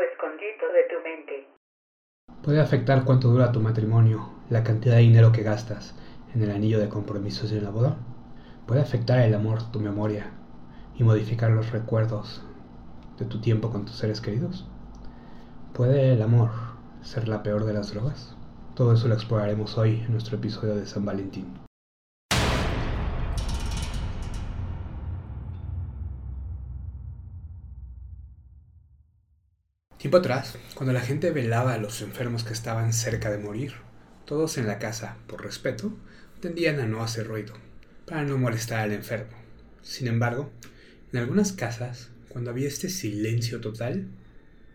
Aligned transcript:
escondito 0.00 0.66
de 0.72 0.82
tu 0.88 1.02
mente. 1.02 1.48
Puede 2.42 2.60
afectar 2.60 3.04
cuánto 3.04 3.28
dura 3.28 3.52
tu 3.52 3.60
matrimonio, 3.60 4.30
la 4.50 4.64
cantidad 4.64 4.96
de 4.96 5.02
dinero 5.02 5.32
que 5.32 5.42
gastas 5.42 5.94
en 6.34 6.42
el 6.42 6.50
anillo 6.50 6.78
de 6.78 6.88
compromisos 6.88 7.52
y 7.52 7.58
en 7.58 7.64
la 7.64 7.70
boda. 7.70 7.96
Puede 8.66 8.80
afectar 8.80 9.20
el 9.20 9.34
amor, 9.34 9.70
tu 9.70 9.80
memoria 9.80 10.30
y 10.96 11.04
modificar 11.04 11.50
los 11.50 11.70
recuerdos 11.72 12.42
de 13.18 13.26
tu 13.26 13.40
tiempo 13.40 13.70
con 13.70 13.84
tus 13.84 13.96
seres 13.96 14.20
queridos. 14.20 14.66
¿Puede 15.72 16.12
el 16.12 16.22
amor 16.22 16.50
ser 17.02 17.28
la 17.28 17.42
peor 17.42 17.64
de 17.64 17.74
las 17.74 17.92
drogas? 17.92 18.36
Todo 18.74 18.94
eso 18.94 19.08
lo 19.08 19.14
exploraremos 19.14 19.76
hoy 19.78 20.02
en 20.04 20.12
nuestro 20.12 20.36
episodio 20.36 20.74
de 20.74 20.86
San 20.86 21.04
Valentín. 21.04 21.46
Tiempo 30.12 30.28
atrás, 30.28 30.58
cuando 30.74 30.92
la 30.92 31.00
gente 31.00 31.30
velaba 31.30 31.72
a 31.72 31.78
los 31.78 32.02
enfermos 32.02 32.44
que 32.44 32.52
estaban 32.52 32.92
cerca 32.92 33.30
de 33.30 33.38
morir, 33.38 33.72
todos 34.26 34.58
en 34.58 34.66
la 34.66 34.78
casa, 34.78 35.16
por 35.26 35.42
respeto, 35.42 35.98
tendían 36.38 36.80
a 36.80 36.86
no 36.86 37.02
hacer 37.02 37.28
ruido, 37.28 37.54
para 38.04 38.22
no 38.22 38.36
molestar 38.36 38.80
al 38.80 38.92
enfermo. 38.92 39.34
Sin 39.80 40.08
embargo, 40.08 40.52
en 41.10 41.18
algunas 41.18 41.52
casas, 41.52 42.10
cuando 42.28 42.50
había 42.50 42.68
este 42.68 42.90
silencio 42.90 43.62
total, 43.62 44.10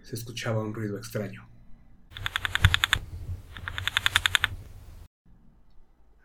se 0.02 0.16
escuchaba 0.16 0.64
un 0.64 0.74
ruido 0.74 0.98
extraño. 0.98 1.48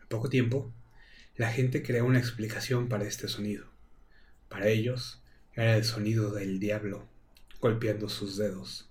Al 0.01 0.07
poco 0.07 0.27
tiempo, 0.27 0.73
la 1.35 1.51
gente 1.51 1.83
creó 1.83 2.05
una 2.05 2.17
explicación 2.17 2.89
para 2.89 3.03
este 3.03 3.27
sonido. 3.27 3.67
Para 4.49 4.69
ellos, 4.69 5.21
era 5.53 5.77
el 5.77 5.83
sonido 5.83 6.31
del 6.31 6.59
diablo 6.59 7.07
golpeando 7.61 8.09
sus 8.09 8.37
dedos 8.37 8.89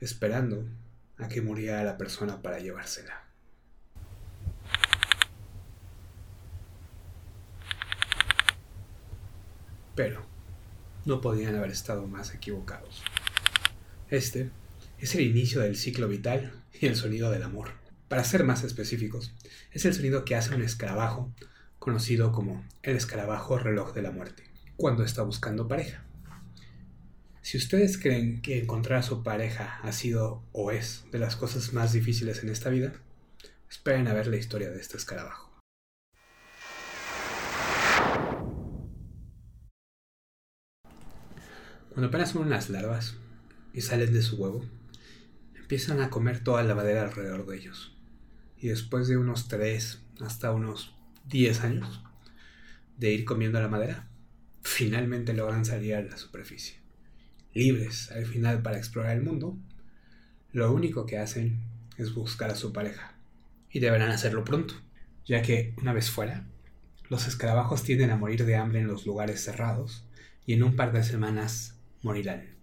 esperando 0.00 0.66
a 1.18 1.28
que 1.28 1.42
muriera 1.42 1.84
la 1.84 1.96
persona 1.96 2.42
para 2.42 2.58
llevársela. 2.58 3.22
Pero 9.94 10.26
no 11.04 11.20
podían 11.20 11.54
haber 11.54 11.70
estado 11.70 12.06
más 12.06 12.34
equivocados. 12.34 13.02
Este 14.08 14.50
es 14.98 15.14
el 15.14 15.22
inicio 15.22 15.60
del 15.60 15.76
ciclo 15.76 16.08
vital 16.08 16.52
y 16.72 16.86
el 16.86 16.96
sonido 16.96 17.30
del 17.30 17.42
amor. 17.42 17.72
Para 18.08 18.24
ser 18.24 18.44
más 18.44 18.64
específicos, 18.64 19.34
es 19.72 19.84
el 19.84 19.94
sonido 19.94 20.24
que 20.24 20.36
hace 20.36 20.54
un 20.54 20.62
escarabajo, 20.62 21.32
conocido 21.78 22.32
como 22.32 22.64
el 22.82 22.96
escarabajo 22.96 23.58
reloj 23.58 23.94
de 23.94 24.02
la 24.02 24.10
muerte, 24.10 24.44
cuando 24.76 25.04
está 25.04 25.22
buscando 25.22 25.68
pareja. 25.68 26.04
Si 27.54 27.58
ustedes 27.58 27.98
creen 27.98 28.42
que 28.42 28.58
encontrar 28.58 28.98
a 28.98 29.02
su 29.04 29.22
pareja 29.22 29.78
ha 29.84 29.92
sido 29.92 30.42
o 30.50 30.72
es 30.72 31.04
de 31.12 31.20
las 31.20 31.36
cosas 31.36 31.72
más 31.72 31.92
difíciles 31.92 32.42
en 32.42 32.48
esta 32.48 32.68
vida, 32.68 32.94
esperen 33.70 34.08
a 34.08 34.12
ver 34.12 34.26
la 34.26 34.38
historia 34.38 34.72
de 34.72 34.80
este 34.80 34.96
escarabajo. 34.96 35.52
Cuando 41.90 42.08
apenas 42.08 42.30
son 42.30 42.42
unas 42.42 42.70
larvas 42.70 43.14
y 43.72 43.82
salen 43.82 44.12
de 44.12 44.22
su 44.22 44.34
huevo, 44.34 44.64
empiezan 45.54 46.00
a 46.00 46.10
comer 46.10 46.42
toda 46.42 46.64
la 46.64 46.74
madera 46.74 47.02
alrededor 47.02 47.46
de 47.46 47.56
ellos. 47.56 47.96
Y 48.58 48.66
después 48.66 49.06
de 49.06 49.16
unos 49.16 49.46
3 49.46 50.00
hasta 50.22 50.50
unos 50.50 50.96
10 51.26 51.60
años 51.60 52.02
de 52.98 53.12
ir 53.12 53.24
comiendo 53.24 53.60
la 53.60 53.68
madera, 53.68 54.08
finalmente 54.62 55.34
logran 55.34 55.64
salir 55.64 55.94
a 55.94 56.02
la 56.02 56.16
superficie 56.16 56.83
libres 57.54 58.10
al 58.10 58.26
final 58.26 58.62
para 58.62 58.78
explorar 58.78 59.16
el 59.16 59.22
mundo, 59.22 59.56
lo 60.52 60.72
único 60.72 61.06
que 61.06 61.18
hacen 61.18 61.60
es 61.96 62.14
buscar 62.14 62.50
a 62.50 62.56
su 62.56 62.72
pareja. 62.72 63.14
Y 63.70 63.80
deberán 63.80 64.10
hacerlo 64.10 64.44
pronto, 64.44 64.74
ya 65.24 65.42
que 65.42 65.74
una 65.80 65.92
vez 65.92 66.10
fuera, 66.10 66.46
los 67.08 67.26
escarabajos 67.26 67.82
tienden 67.82 68.10
a 68.10 68.16
morir 68.16 68.44
de 68.44 68.56
hambre 68.56 68.80
en 68.80 68.86
los 68.86 69.06
lugares 69.06 69.42
cerrados 69.42 70.06
y 70.46 70.54
en 70.54 70.62
un 70.62 70.76
par 70.76 70.92
de 70.92 71.02
semanas 71.02 71.76
morirán. 72.02 72.54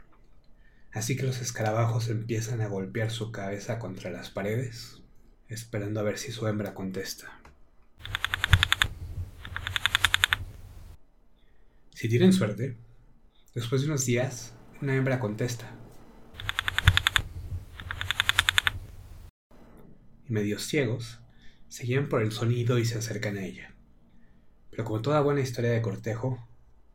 Así 0.92 1.16
que 1.16 1.24
los 1.24 1.42
escarabajos 1.42 2.10
empiezan 2.10 2.62
a 2.62 2.68
golpear 2.68 3.12
su 3.12 3.32
cabeza 3.32 3.80
contra 3.80 4.12
las 4.12 4.30
paredes, 4.30 5.02
esperando 5.48 6.00
a 6.00 6.04
ver 6.04 6.18
si 6.18 6.32
su 6.32 6.48
hembra 6.48 6.74
contesta. 6.74 7.40
Si 11.94 12.10
tienen 12.10 12.34
suerte, 12.34 12.78
después 13.54 13.82
de 13.82 13.88
unos 13.88 14.06
días 14.06 14.54
una 14.82 14.96
hembra 14.96 15.20
contesta. 15.20 15.70
Y 20.28 20.34
medios 20.34 20.64
ciegos, 20.64 21.20
seguían 21.68 22.10
por 22.10 22.24
el 22.24 22.32
sonido 22.32 22.80
y 22.80 22.86
se 22.86 22.98
acercan 22.98 23.38
a 23.38 23.46
ella. 23.46 23.76
Pero 24.72 24.84
como 24.84 25.02
toda 25.02 25.22
buena 25.22 25.42
historia 25.42 25.72
de 25.72 25.82
cortejo, 25.82 26.48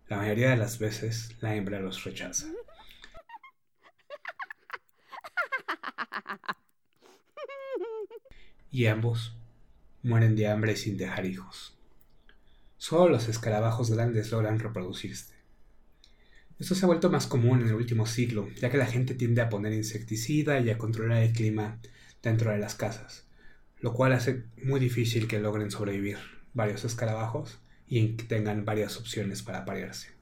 la 0.09 0.17
mayoría 0.17 0.51
de 0.51 0.57
las 0.57 0.79
veces 0.79 1.37
la 1.41 1.55
hembra 1.55 1.81
los 1.81 2.03
rechaza. 2.05 2.47
Y 8.71 8.87
ambos 8.87 9.37
mueren 10.03 10.35
de 10.35 10.49
hambre 10.49 10.77
sin 10.77 10.97
dejar 10.97 11.25
hijos. 11.25 11.79
Solo 12.79 13.09
los 13.09 13.29
escarabajos 13.29 13.91
grandes 13.91 14.31
logran 14.33 14.59
reproducirse. 14.59 15.36
Esto 16.59 16.75
se 16.75 16.85
ha 16.85 16.89
vuelto 16.89 17.11
más 17.11 17.27
común 17.27 17.61
en 17.61 17.69
el 17.69 17.75
último 17.75 18.07
siglo, 18.07 18.49
ya 18.59 18.71
que 18.71 18.79
la 18.79 18.87
gente 18.87 19.15
tiende 19.15 19.43
a 19.43 19.51
poner 19.51 19.75
insecticida 19.75 20.59
y 20.61 20.71
a 20.71 20.79
controlar 20.79 21.23
el 21.23 21.33
clima 21.33 21.79
dentro 22.23 22.51
de 22.51 22.59
las 22.59 22.75
casas, 22.75 23.27
lo 23.81 23.93
cual 23.93 24.13
hace 24.13 24.45
muy 24.65 24.81
difícil 24.81 25.29
que 25.29 25.39
logren 25.39 25.71
sobrevivir 25.71 26.17
varios 26.55 26.85
escarabajos 26.87 27.59
y 27.87 28.15
tengan 28.15 28.65
varias 28.65 28.97
opciones 28.97 29.43
para 29.43 29.59
aparearse. 29.59 30.17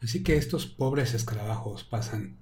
Así 0.00 0.24
que 0.24 0.36
estos 0.36 0.66
pobres 0.66 1.14
escarabajos 1.14 1.84
pasan 1.84 2.36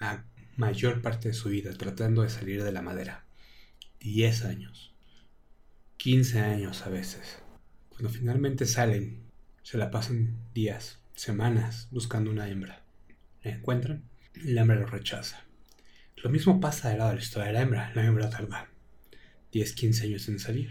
la 0.00 0.24
mayor 0.56 1.00
parte 1.00 1.28
de 1.28 1.34
su 1.34 1.48
vida 1.48 1.72
tratando 1.74 2.22
de 2.22 2.30
salir 2.30 2.64
de 2.64 2.72
la 2.72 2.82
madera. 2.82 3.24
10 4.00 4.44
años. 4.44 4.89
15 6.00 6.40
años 6.40 6.86
a 6.86 6.88
veces. 6.88 7.42
Cuando 7.90 8.08
finalmente 8.08 8.64
salen, 8.64 9.20
se 9.62 9.76
la 9.76 9.90
pasan 9.90 10.34
días, 10.54 10.98
semanas 11.14 11.88
buscando 11.90 12.30
una 12.30 12.48
hembra. 12.48 12.82
La 13.42 13.50
encuentran 13.50 14.08
y 14.34 14.52
la 14.52 14.62
hembra 14.62 14.80
lo 14.80 14.86
rechaza. 14.86 15.44
Lo 16.16 16.30
mismo 16.30 16.58
pasa 16.58 16.88
del 16.88 17.00
lado 17.00 17.10
de 17.10 17.16
la 17.16 17.22
historia 17.22 17.48
de 17.48 17.52
la 17.52 17.60
hembra. 17.60 17.92
La 17.94 18.06
hembra 18.06 18.30
tarda 18.30 18.70
10, 19.52 19.74
15 19.74 20.04
años 20.06 20.28
en 20.30 20.38
salir. 20.38 20.70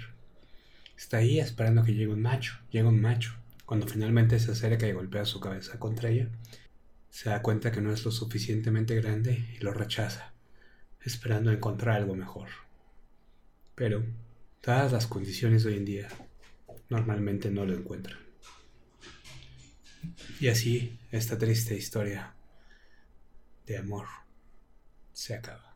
Está 0.97 1.17
ahí 1.17 1.39
esperando 1.39 1.83
que 1.83 1.93
llegue 1.93 2.11
un 2.11 2.23
macho. 2.23 2.57
Llega 2.71 2.89
un 2.89 2.99
macho. 2.99 3.35
Cuando 3.67 3.85
finalmente 3.85 4.39
se 4.39 4.49
acerca 4.49 4.87
y 4.87 4.93
golpea 4.93 5.25
su 5.25 5.39
cabeza 5.39 5.77
contra 5.77 6.09
ella, 6.09 6.29
se 7.11 7.29
da 7.29 7.43
cuenta 7.43 7.71
que 7.71 7.81
no 7.81 7.93
es 7.93 8.03
lo 8.03 8.09
suficientemente 8.09 8.95
grande 8.95 9.45
y 9.59 9.63
lo 9.63 9.73
rechaza, 9.73 10.33
esperando 11.03 11.51
encontrar 11.51 11.97
algo 11.97 12.15
mejor. 12.15 12.49
Pero 13.75 14.03
Dadas 14.61 14.91
las 14.91 15.07
condiciones 15.07 15.63
de 15.63 15.69
hoy 15.69 15.77
en 15.77 15.85
día, 15.85 16.07
normalmente 16.89 17.49
no 17.49 17.65
lo 17.65 17.73
encuentran. 17.73 18.19
Y 20.39 20.49
así 20.49 20.99
esta 21.11 21.37
triste 21.37 21.75
historia 21.75 22.35
de 23.65 23.77
amor 23.77 24.05
se 25.13 25.35
acaba. 25.35 25.75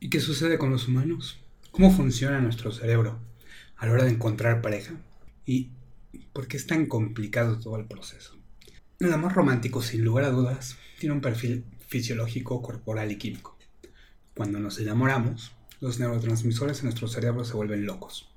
¿Y 0.00 0.10
qué 0.10 0.20
sucede 0.20 0.58
con 0.58 0.70
los 0.70 0.88
humanos? 0.88 1.38
¿Cómo 1.70 1.90
funciona 1.92 2.40
nuestro 2.40 2.72
cerebro 2.72 3.20
a 3.76 3.86
la 3.86 3.92
hora 3.92 4.04
de 4.04 4.10
encontrar 4.10 4.60
pareja? 4.60 4.94
¿Y 5.44 5.70
por 6.32 6.48
qué 6.48 6.56
es 6.56 6.66
tan 6.66 6.86
complicado 6.86 7.60
todo 7.60 7.76
el 7.76 7.86
proceso? 7.86 8.37
El 9.00 9.12
amor 9.12 9.32
romántico, 9.32 9.80
sin 9.80 10.04
lugar 10.04 10.24
a 10.24 10.30
dudas, 10.30 10.76
tiene 10.98 11.14
un 11.14 11.20
perfil 11.20 11.64
fisiológico, 11.86 12.60
corporal 12.60 13.12
y 13.12 13.16
químico. 13.16 13.56
Cuando 14.34 14.58
nos 14.58 14.80
enamoramos, 14.80 15.52
los 15.80 16.00
neurotransmisores 16.00 16.78
en 16.78 16.86
nuestro 16.86 17.06
cerebro 17.06 17.44
se 17.44 17.52
vuelven 17.52 17.86
locos. 17.86 18.28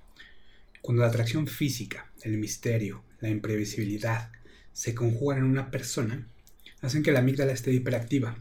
Cuando 0.81 1.01
la 1.01 1.07
atracción 1.09 1.47
física, 1.47 2.11
el 2.21 2.37
misterio, 2.37 3.03
la 3.21 3.29
imprevisibilidad 3.29 4.31
se 4.71 4.93
conjugan 4.93 5.39
en 5.39 5.45
una 5.45 5.71
persona, 5.71 6.27
hacen 6.81 7.01
que 7.01 7.11
la 7.11 7.21
amígdala 7.21 7.53
esté 7.53 7.73
hiperactiva 7.73 8.37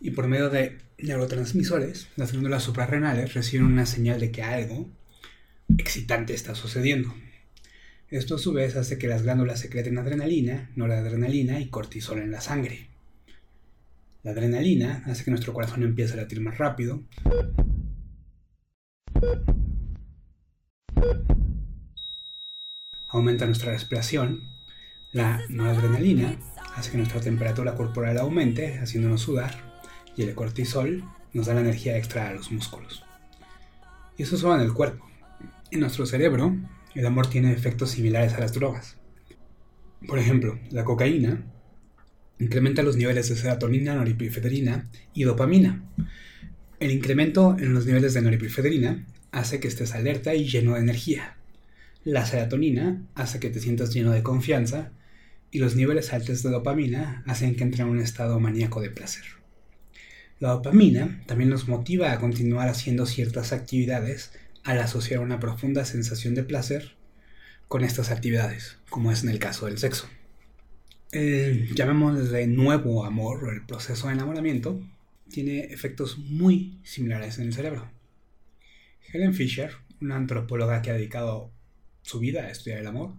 y 0.00 0.12
por 0.12 0.28
medio 0.28 0.48
de 0.48 0.78
neurotransmisores, 0.96 2.08
las 2.16 2.32
glándulas 2.32 2.62
suprarrenales 2.62 3.34
reciben 3.34 3.66
una 3.66 3.84
señal 3.84 4.20
de 4.20 4.30
que 4.30 4.42
algo 4.42 4.88
excitante 5.76 6.32
está 6.32 6.54
sucediendo. 6.54 7.14
Esto 8.12 8.34
a 8.34 8.38
su 8.38 8.52
vez 8.52 8.76
hace 8.76 8.98
que 8.98 9.08
las 9.08 9.22
glándulas 9.22 9.58
secreten 9.58 9.96
adrenalina, 9.96 10.70
noradrenalina 10.76 11.60
y 11.60 11.70
cortisol 11.70 12.18
en 12.18 12.30
la 12.30 12.42
sangre. 12.42 12.90
La 14.22 14.32
adrenalina 14.32 15.02
hace 15.06 15.24
que 15.24 15.30
nuestro 15.30 15.54
corazón 15.54 15.82
empiece 15.82 16.12
a 16.12 16.16
latir 16.16 16.42
más 16.42 16.58
rápido 16.58 17.04
Aumenta 23.08 23.46
nuestra 23.46 23.72
respiración. 23.72 24.40
La 25.12 25.40
noradrenalina 25.48 26.36
hace 26.76 26.90
que 26.90 26.98
nuestra 26.98 27.22
temperatura 27.22 27.76
corporal 27.76 28.18
aumente, 28.18 28.78
haciéndonos 28.78 29.22
sudar. 29.22 29.54
Y 30.18 30.22
el 30.24 30.34
cortisol 30.34 31.02
nos 31.32 31.46
da 31.46 31.54
la 31.54 31.62
energía 31.62 31.96
extra 31.96 32.28
a 32.28 32.34
los 32.34 32.52
músculos. 32.52 33.06
Y 34.18 34.24
eso 34.24 34.36
solo 34.36 34.56
en 34.56 34.60
el 34.60 34.74
cuerpo. 34.74 35.08
En 35.70 35.80
nuestro 35.80 36.04
cerebro, 36.04 36.54
el 36.94 37.06
amor 37.06 37.28
tiene 37.28 37.52
efectos 37.52 37.90
similares 37.90 38.34
a 38.34 38.40
las 38.40 38.52
drogas. 38.52 38.98
Por 40.06 40.18
ejemplo, 40.18 40.58
la 40.70 40.84
cocaína 40.84 41.44
incrementa 42.38 42.82
los 42.82 42.96
niveles 42.96 43.28
de 43.28 43.36
serotonina, 43.36 43.94
noripinefrina 43.94 44.88
y 45.14 45.24
dopamina. 45.24 45.84
El 46.80 46.90
incremento 46.90 47.56
en 47.58 47.72
los 47.72 47.86
niveles 47.86 48.14
de 48.14 48.22
noripinefrina 48.22 49.06
hace 49.30 49.60
que 49.60 49.68
estés 49.68 49.94
alerta 49.94 50.34
y 50.34 50.48
lleno 50.48 50.74
de 50.74 50.80
energía. 50.80 51.36
La 52.04 52.26
serotonina 52.26 53.00
hace 53.14 53.38
que 53.38 53.50
te 53.50 53.60
sientas 53.60 53.94
lleno 53.94 54.10
de 54.10 54.24
confianza 54.24 54.90
y 55.52 55.58
los 55.58 55.76
niveles 55.76 56.12
altos 56.12 56.42
de 56.42 56.50
dopamina 56.50 57.22
hacen 57.26 57.54
que 57.54 57.62
entre 57.62 57.82
en 57.82 57.90
un 57.90 58.00
estado 58.00 58.40
maníaco 58.40 58.80
de 58.80 58.90
placer. 58.90 59.24
La 60.40 60.48
dopamina 60.48 61.22
también 61.26 61.50
nos 61.50 61.68
motiva 61.68 62.10
a 62.10 62.18
continuar 62.18 62.68
haciendo 62.68 63.06
ciertas 63.06 63.52
actividades 63.52 64.32
al 64.64 64.78
asociar 64.78 65.20
una 65.20 65.40
profunda 65.40 65.84
sensación 65.84 66.34
de 66.34 66.44
placer 66.44 66.96
con 67.68 67.84
estas 67.84 68.10
actividades, 68.10 68.78
como 68.90 69.12
es 69.12 69.22
en 69.22 69.30
el 69.30 69.38
caso 69.38 69.66
del 69.66 69.78
sexo. 69.78 70.08
El, 71.10 71.74
llamémosle 71.74 72.46
nuevo 72.46 73.04
amor 73.04 73.44
o 73.44 73.50
el 73.50 73.66
proceso 73.66 74.06
de 74.06 74.14
enamoramiento 74.14 74.80
tiene 75.30 75.64
efectos 75.64 76.18
muy 76.18 76.78
similares 76.84 77.38
en 77.38 77.46
el 77.46 77.52
cerebro. 77.52 77.90
Helen 79.12 79.34
Fisher, 79.34 79.72
una 80.00 80.16
antropóloga 80.16 80.80
que 80.80 80.90
ha 80.90 80.94
dedicado 80.94 81.50
su 82.02 82.18
vida 82.18 82.42
a 82.42 82.50
estudiar 82.50 82.78
el 82.78 82.86
amor, 82.86 83.14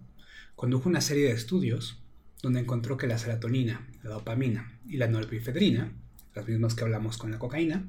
condujo 0.56 0.88
una 0.88 1.00
serie 1.00 1.26
de 1.26 1.34
estudios 1.34 2.02
donde 2.42 2.60
encontró 2.60 2.96
que 2.96 3.06
la 3.06 3.18
serotonina, 3.18 3.88
la 4.02 4.10
dopamina 4.10 4.78
y 4.86 4.96
la 4.96 5.06
norepinefrina, 5.06 5.92
las 6.34 6.48
mismas 6.48 6.74
que 6.74 6.84
hablamos 6.84 7.16
con 7.16 7.30
la 7.30 7.38
cocaína, 7.38 7.86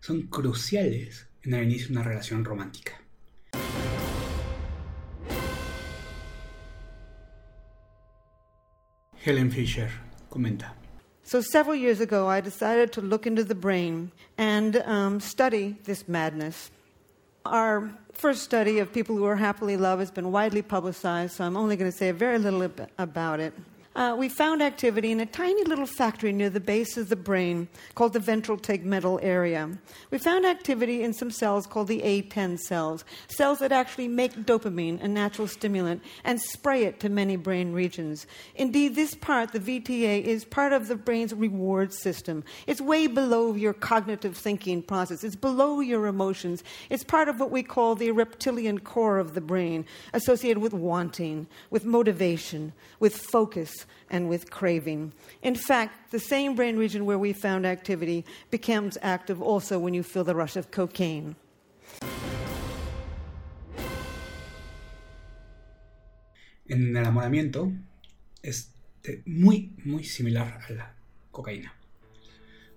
son 0.00 0.22
cruciales 0.22 1.29
en 1.44 1.54
el 1.54 1.64
inicio 1.64 1.88
de 1.88 1.92
una 1.94 2.02
relación 2.02 2.44
romántica. 2.44 2.92
Helen 9.22 9.50
Fisher 9.50 9.90
comenta. 10.30 10.74
So, 11.22 11.42
several 11.42 11.76
years 11.76 12.00
ago, 12.00 12.26
I 12.26 12.40
decided 12.40 12.92
to 12.94 13.00
look 13.00 13.26
into 13.26 13.44
the 13.44 13.54
brain 13.54 14.10
and 14.38 14.76
um, 14.86 15.20
study 15.20 15.76
this 15.84 16.08
madness. 16.08 16.70
Our 17.44 17.90
first 18.12 18.42
study 18.42 18.78
of 18.80 18.92
people 18.92 19.16
who 19.16 19.24
are 19.26 19.36
happily 19.36 19.76
loved 19.76 20.00
has 20.00 20.10
been 20.10 20.32
widely 20.32 20.62
publicized, 20.62 21.36
so 21.36 21.44
I'm 21.44 21.56
only 21.56 21.76
going 21.76 21.90
to 21.90 21.96
say 21.96 22.08
a 22.08 22.12
very 22.12 22.38
little 22.38 22.68
about 22.98 23.40
it. 23.40 23.54
Uh, 23.96 24.14
we 24.16 24.28
found 24.28 24.62
activity 24.62 25.10
in 25.10 25.18
a 25.18 25.26
tiny 25.26 25.64
little 25.64 25.86
factory 25.86 26.32
near 26.32 26.48
the 26.48 26.60
base 26.60 26.96
of 26.96 27.08
the 27.08 27.16
brain 27.16 27.66
called 27.96 28.12
the 28.12 28.20
ventral 28.20 28.56
tegmental 28.56 29.18
area. 29.20 29.68
We 30.12 30.18
found 30.18 30.46
activity 30.46 31.02
in 31.02 31.12
some 31.12 31.32
cells 31.32 31.66
called 31.66 31.88
the 31.88 32.00
A10 32.00 32.60
cells, 32.60 33.04
cells 33.28 33.58
that 33.58 33.72
actually 33.72 34.06
make 34.06 34.32
dopamine, 34.46 35.02
a 35.02 35.08
natural 35.08 35.48
stimulant, 35.48 36.02
and 36.22 36.40
spray 36.40 36.84
it 36.84 37.00
to 37.00 37.08
many 37.08 37.34
brain 37.34 37.72
regions. 37.72 38.28
Indeed, 38.54 38.94
this 38.94 39.14
part, 39.16 39.50
the 39.52 39.58
VTA, 39.58 40.22
is 40.22 40.44
part 40.44 40.72
of 40.72 40.86
the 40.86 40.94
brain's 40.94 41.34
reward 41.34 41.92
system. 41.92 42.44
It's 42.68 42.80
way 42.80 43.08
below 43.08 43.54
your 43.54 43.72
cognitive 43.72 44.36
thinking 44.36 44.82
process, 44.82 45.24
it's 45.24 45.34
below 45.34 45.80
your 45.80 46.06
emotions. 46.06 46.62
It's 46.90 47.04
part 47.04 47.28
of 47.28 47.40
what 47.40 47.50
we 47.50 47.64
call 47.64 47.96
the 47.96 48.12
reptilian 48.12 48.78
core 48.78 49.18
of 49.18 49.34
the 49.34 49.40
brain, 49.40 49.84
associated 50.12 50.60
with 50.60 50.72
wanting, 50.72 51.48
with 51.70 51.84
motivation, 51.84 52.72
with 53.00 53.16
focus 53.16 53.79
and 54.10 54.28
with 54.28 54.50
craving. 54.50 55.12
In 55.42 55.54
fact, 55.54 56.10
the 56.10 56.18
same 56.18 56.54
brain 56.54 56.76
region 56.76 57.04
where 57.04 57.18
we 57.18 57.32
found 57.32 57.66
activity 57.66 58.24
becomes 58.50 58.98
active 59.02 59.40
also 59.40 59.78
when 59.78 59.94
you 59.94 60.02
feel 60.02 60.24
the 60.24 60.34
rush 60.34 60.56
of 60.56 60.70
cocaine. 60.70 61.36
En 66.68 66.96
el 66.96 67.02
enamoramiento 67.02 67.72
es 68.42 68.70
muy, 69.26 69.72
muy 69.84 70.04
similar 70.04 70.60
a 70.68 70.72
la 70.72 70.94
cocaína. 71.32 71.74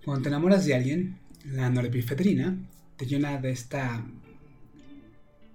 Cuando 0.04 0.24
te 0.24 0.30
enamoras 0.30 0.66
de 0.66 0.74
alguien, 0.74 1.20
la 1.46 1.70
norepinefrina 1.70 2.58
te 2.98 3.06
llena 3.06 3.38
de 3.40 3.52
esta 3.52 4.04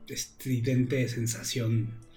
estridente 0.06 1.08
sensación 1.08 2.07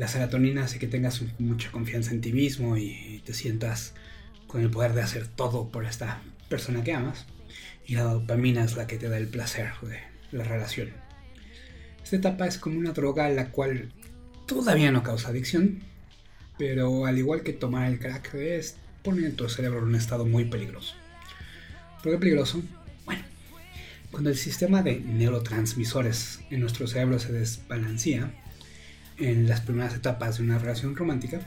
la 0.00 0.08
serotonina 0.08 0.64
hace 0.64 0.78
que 0.78 0.86
tengas 0.86 1.20
mucha 1.38 1.70
confianza 1.70 2.12
en 2.12 2.22
ti 2.22 2.32
mismo 2.32 2.78
y 2.78 3.20
te 3.26 3.34
sientas 3.34 3.92
con 4.46 4.62
el 4.62 4.70
poder 4.70 4.94
de 4.94 5.02
hacer 5.02 5.26
todo 5.26 5.68
por 5.68 5.84
esta 5.84 6.22
persona 6.48 6.82
que 6.82 6.94
amas. 6.94 7.26
Y 7.86 7.96
la 7.96 8.04
dopamina 8.04 8.64
es 8.64 8.76
la 8.76 8.86
que 8.86 8.96
te 8.96 9.10
da 9.10 9.18
el 9.18 9.28
placer 9.28 9.72
de 9.82 9.98
la 10.32 10.44
relación. 10.44 10.88
Esta 12.02 12.16
etapa 12.16 12.46
es 12.46 12.56
como 12.56 12.78
una 12.78 12.92
droga 12.92 13.28
la 13.28 13.50
cual 13.50 13.92
todavía 14.46 14.90
no 14.90 15.02
causa 15.02 15.28
adicción, 15.28 15.80
pero 16.56 17.04
al 17.04 17.18
igual 17.18 17.42
que 17.42 17.52
tomar 17.52 17.86
el 17.86 17.98
crack 17.98 18.32
es 18.36 18.76
poner 19.02 19.34
tu 19.34 19.50
cerebro 19.50 19.80
en 19.80 19.84
un 19.84 19.96
estado 19.96 20.24
muy 20.24 20.46
peligroso. 20.46 20.94
¿Por 22.02 22.12
qué 22.12 22.18
peligroso? 22.18 22.62
Bueno, 23.04 23.22
cuando 24.10 24.30
el 24.30 24.38
sistema 24.38 24.82
de 24.82 24.98
neurotransmisores 24.98 26.40
en 26.48 26.60
nuestro 26.60 26.86
cerebro 26.86 27.18
se 27.18 27.32
desbalancea, 27.32 28.32
en 29.20 29.46
las 29.46 29.60
primeras 29.60 29.94
etapas 29.94 30.38
de 30.38 30.44
una 30.44 30.58
relación 30.58 30.96
romántica, 30.96 31.40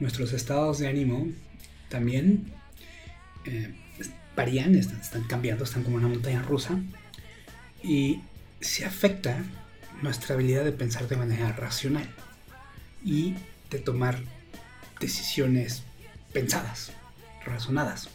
nuestros 0.00 0.32
estados 0.32 0.78
de 0.78 0.88
ánimo 0.88 1.28
también 1.88 2.52
eh, 3.44 3.74
varían, 4.34 4.74
están, 4.74 5.00
están, 5.00 5.24
cambiando, 5.24 5.64
están 5.64 5.84
como 5.84 5.96
una 5.96 6.08
montaña 6.08 6.42
rusa 6.42 6.80
y 7.82 8.22
se 8.60 8.86
afecta 8.86 9.44
nuestra 10.02 10.34
habilidad 10.34 10.64
de 10.64 10.72
pensar 10.72 11.06
de 11.06 11.16
manera 11.16 11.52
racional 11.52 12.08
y 13.04 13.34
de 13.70 13.78
tomar 13.78 14.18
decisiones 14.98 15.82
pensadas, 16.32 16.92
razonadas. 17.44 18.08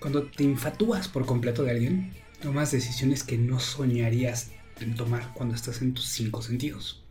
Cuando 0.00 0.24
te 0.24 0.42
infatúas 0.42 1.08
por 1.08 1.24
completo 1.24 1.62
de 1.62 1.70
alguien, 1.70 2.12
tomas 2.42 2.72
decisiones 2.72 3.22
que 3.22 3.38
no 3.38 3.60
soñarías 3.60 4.50
en 4.80 4.94
tomar 4.94 5.32
cuando 5.32 5.54
estás 5.54 5.80
en 5.80 5.94
tus 5.94 6.06
cinco 6.06 6.42
sentidos 6.42 7.05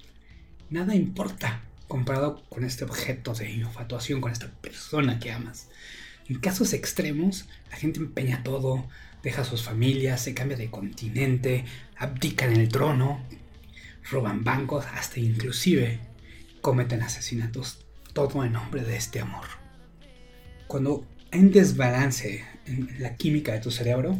nada 0.69 0.95
importa 0.95 1.61
comparado 1.87 2.43
con 2.49 2.63
este 2.63 2.83
objeto 2.83 3.33
de 3.33 3.51
infatuación, 3.51 4.21
con 4.21 4.31
esta 4.31 4.47
persona 4.47 5.19
que 5.19 5.31
amas. 5.31 5.69
En 6.27 6.39
casos 6.39 6.73
extremos, 6.73 7.47
la 7.69 7.77
gente 7.77 7.99
empeña 7.99 8.43
todo, 8.43 8.87
deja 9.23 9.43
a 9.43 9.45
sus 9.45 9.63
familias, 9.63 10.21
se 10.21 10.33
cambia 10.33 10.57
de 10.57 10.71
continente, 10.71 11.65
abdican 11.97 12.53
el 12.53 12.69
trono, 12.69 13.23
roban 14.09 14.43
bancos, 14.43 14.85
hasta 14.93 15.19
inclusive 15.19 15.99
cometen 16.61 17.03
asesinatos, 17.03 17.85
todo 18.13 18.43
en 18.43 18.53
nombre 18.53 18.83
de 18.83 18.97
este 18.97 19.19
amor. 19.19 19.45
Cuando 20.67 21.05
hay 21.31 21.41
un 21.41 21.51
desbalance 21.51 22.43
en 22.65 22.95
la 22.99 23.15
química 23.15 23.53
de 23.53 23.59
tu 23.59 23.69
cerebro, 23.69 24.17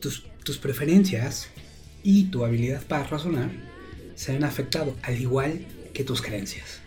tus, 0.00 0.24
tus 0.44 0.58
preferencias 0.58 1.48
y 2.04 2.24
tu 2.26 2.44
habilidad 2.44 2.82
para 2.86 3.04
razonar 3.04 3.73
se 4.14 4.32
ven 4.32 4.44
afectados, 4.44 4.94
al 5.02 5.20
igual 5.20 5.66
que 5.92 6.04
tus 6.04 6.22
creencias. 6.22 6.80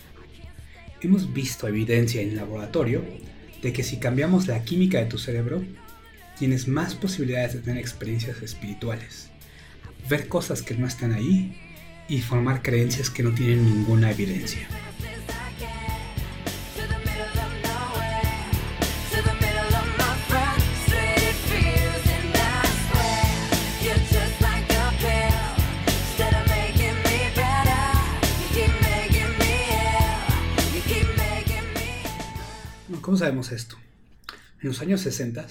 Hemos 1.01 1.34
visto 1.34 1.67
evidencia 1.67 2.22
en 2.22 2.36
laboratorio 2.36 3.03
de 3.62 3.74
que 3.74 3.84
si 3.84 3.98
cambiamos 3.98 4.48
la 4.48 4.63
química 4.63 5.00
de 5.00 5.05
tu 5.05 5.17
cerebro, 5.17 5.63
tienes 6.38 6.67
más 6.67 6.96
posibilidades 6.96 7.53
de 7.53 7.60
tener 7.60 7.79
experiencias 7.79 8.41
espirituales, 8.41 9.29
ver 10.10 10.27
cosas 10.27 10.62
que 10.62 10.75
no 10.75 10.88
están 10.88 11.13
ahí 11.13 11.60
y 12.07 12.22
formar 12.22 12.62
creencias 12.62 13.10
que 13.10 13.24
no 13.24 13.31
tienen 13.31 13.65
ninguna 13.65 14.12
evidencia. 14.12 14.67
¿Cómo 33.17 33.25
sabemos 33.25 33.51
esto? 33.51 33.77
En 34.62 34.67
los 34.67 34.79
años 34.79 35.01
60 35.01 35.47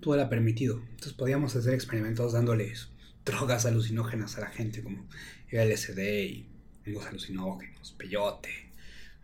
todo 0.00 0.14
era 0.14 0.30
permitido, 0.30 0.80
entonces 0.92 1.12
podíamos 1.12 1.54
hacer 1.54 1.74
experimentos 1.74 2.32
dándoles 2.32 2.88
drogas 3.22 3.66
alucinógenas 3.66 4.38
a 4.38 4.40
la 4.40 4.46
gente 4.46 4.82
como 4.82 5.06
LSD 5.52 6.00
y 6.00 6.46
los 6.86 7.04
alucinógenos, 7.04 7.92
peyote. 7.98 8.48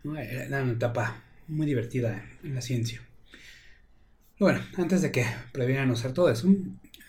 Era 0.05 0.61
una 0.61 0.73
etapa 0.73 1.23
muy 1.47 1.65
divertida 1.65 2.23
en 2.43 2.53
la 2.53 2.61
ciencia. 2.61 3.01
Bueno, 4.37 4.63
antes 4.77 5.01
de 5.01 5.11
que 5.11 5.25
previeran 5.51 5.89
hacer 5.89 6.13
todo 6.13 6.29
eso, 6.29 6.55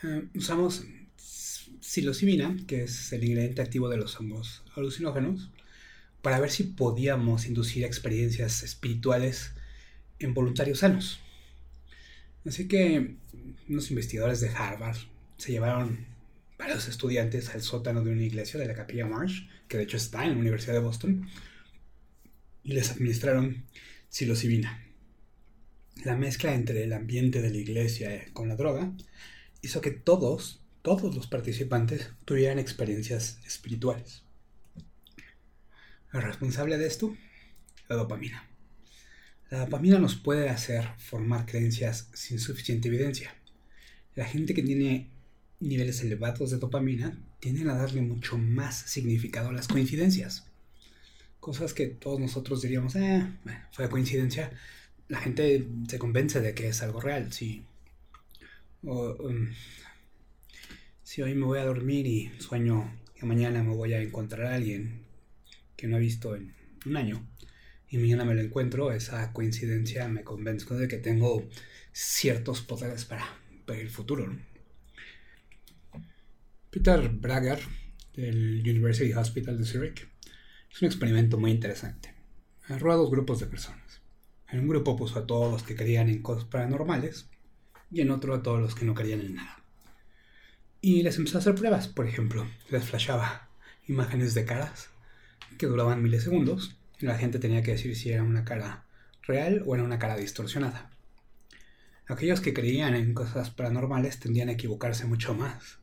eh, 0.02 0.28
usamos 0.34 0.86
psilocibina, 1.18 2.56
que 2.66 2.84
es 2.84 3.12
el 3.12 3.22
ingrediente 3.22 3.60
activo 3.60 3.90
de 3.90 3.98
los 3.98 4.18
hongos 4.18 4.62
alucinógenos, 4.74 5.50
para 6.22 6.40
ver 6.40 6.50
si 6.50 6.62
podíamos 6.62 7.44
inducir 7.44 7.84
experiencias 7.84 8.62
espirituales 8.62 9.52
en 10.24 10.34
voluntarios 10.34 10.80
sanos. 10.80 11.20
Así 12.46 12.68
que 12.68 13.16
unos 13.68 13.90
investigadores 13.90 14.40
de 14.40 14.50
Harvard 14.50 14.96
se 15.38 15.52
llevaron 15.52 16.06
varios 16.58 16.88
estudiantes 16.88 17.50
al 17.54 17.62
sótano 17.62 18.02
de 18.02 18.12
una 18.12 18.22
iglesia 18.22 18.60
de 18.60 18.66
la 18.66 18.74
Capilla 18.74 19.06
Marsh, 19.06 19.48
que 19.68 19.76
de 19.76 19.84
hecho 19.84 19.96
está 19.96 20.24
en 20.24 20.32
la 20.32 20.38
Universidad 20.38 20.74
de 20.74 20.80
Boston, 20.80 21.28
y 22.62 22.72
les 22.72 22.90
administraron 22.90 23.64
psilocibina. 24.08 24.82
La 26.04 26.16
mezcla 26.16 26.54
entre 26.54 26.84
el 26.84 26.92
ambiente 26.92 27.40
de 27.40 27.50
la 27.50 27.58
iglesia 27.58 28.24
con 28.32 28.48
la 28.48 28.56
droga 28.56 28.92
hizo 29.62 29.80
que 29.80 29.90
todos, 29.90 30.60
todos 30.82 31.14
los 31.14 31.26
participantes 31.26 32.10
tuvieran 32.24 32.58
experiencias 32.58 33.38
espirituales. 33.46 34.22
El 36.12 36.22
responsable 36.22 36.78
de 36.78 36.86
esto, 36.86 37.16
la 37.88 37.96
dopamina. 37.96 38.53
La 39.54 39.60
dopamina 39.60 40.00
nos 40.00 40.16
puede 40.16 40.48
hacer 40.48 40.84
formar 40.98 41.46
creencias 41.46 42.08
sin 42.12 42.40
suficiente 42.40 42.88
evidencia. 42.88 43.36
La 44.16 44.24
gente 44.24 44.52
que 44.52 44.64
tiene 44.64 45.10
niveles 45.60 46.02
elevados 46.02 46.50
de 46.50 46.58
dopamina 46.58 47.16
tienden 47.38 47.68
a 47.68 47.76
darle 47.76 48.02
mucho 48.02 48.36
más 48.36 48.74
significado 48.74 49.50
a 49.50 49.52
las 49.52 49.68
coincidencias. 49.68 50.44
Cosas 51.38 51.72
que 51.72 51.86
todos 51.86 52.18
nosotros 52.18 52.62
diríamos, 52.62 52.96
eh, 52.96 53.24
fue 53.70 53.88
coincidencia. 53.88 54.50
La 55.06 55.20
gente 55.20 55.68
se 55.88 56.00
convence 56.00 56.40
de 56.40 56.52
que 56.52 56.66
es 56.66 56.82
algo 56.82 57.00
real. 57.00 57.32
Si, 57.32 57.62
um, 58.82 59.52
si 61.04 61.22
hoy 61.22 61.36
me 61.36 61.46
voy 61.46 61.60
a 61.60 61.64
dormir 61.64 62.08
y 62.08 62.32
sueño 62.40 62.92
que 63.14 63.24
mañana 63.24 63.62
me 63.62 63.72
voy 63.72 63.92
a 63.92 64.02
encontrar 64.02 64.46
a 64.46 64.54
alguien 64.56 65.04
que 65.76 65.86
no 65.86 65.96
he 65.98 66.00
visto 66.00 66.34
en 66.34 66.56
un 66.86 66.96
año 66.96 67.24
y 67.88 67.98
mañana 67.98 68.24
me 68.24 68.34
lo 68.34 68.40
encuentro, 68.40 68.92
esa 68.92 69.32
coincidencia 69.32 70.08
me 70.08 70.24
convence 70.24 70.72
de 70.74 70.88
que 70.88 70.98
tengo 70.98 71.48
ciertos 71.92 72.60
poderes 72.60 73.04
para 73.04 73.26
el 73.68 73.90
futuro. 73.90 74.36
Peter 76.70 77.08
Brager 77.08 77.60
del 78.16 78.60
University 78.60 79.12
Hospital 79.12 79.58
de 79.58 79.64
Zurich 79.64 80.08
es 80.72 80.82
un 80.82 80.86
experimento 80.86 81.38
muy 81.38 81.52
interesante. 81.52 82.12
Arrojó 82.68 82.92
a 82.92 82.96
dos 82.96 83.10
grupos 83.10 83.40
de 83.40 83.46
personas. 83.46 84.00
En 84.48 84.60
un 84.60 84.68
grupo 84.68 84.96
puso 84.96 85.18
a 85.20 85.26
todos 85.26 85.52
los 85.52 85.62
que 85.62 85.76
creían 85.76 86.08
en 86.08 86.22
cosas 86.22 86.44
paranormales 86.44 87.28
y 87.90 88.00
en 88.00 88.10
otro 88.10 88.34
a 88.34 88.42
todos 88.42 88.60
los 88.60 88.74
que 88.74 88.84
no 88.84 88.94
creían 88.94 89.20
en 89.20 89.34
nada. 89.36 89.62
Y 90.80 91.02
les 91.02 91.16
empezó 91.16 91.38
a 91.38 91.40
hacer 91.40 91.54
pruebas, 91.54 91.88
por 91.88 92.06
ejemplo, 92.06 92.46
les 92.70 92.84
flashaba 92.84 93.48
imágenes 93.86 94.34
de 94.34 94.44
caras 94.44 94.90
que 95.58 95.66
duraban 95.66 96.02
milisegundos 96.02 96.76
y 96.76 96.83
la 97.00 97.16
gente 97.18 97.38
tenía 97.38 97.62
que 97.62 97.72
decir 97.72 97.96
si 97.96 98.10
era 98.10 98.22
una 98.22 98.44
cara 98.44 98.84
real 99.22 99.62
o 99.66 99.74
era 99.74 99.84
una 99.84 99.98
cara 99.98 100.16
distorsionada. 100.16 100.90
Aquellos 102.06 102.40
que 102.40 102.52
creían 102.52 102.94
en 102.94 103.14
cosas 103.14 103.50
paranormales 103.50 104.20
tendían 104.20 104.48
a 104.48 104.52
equivocarse 104.52 105.06
mucho 105.06 105.34
más 105.34 105.78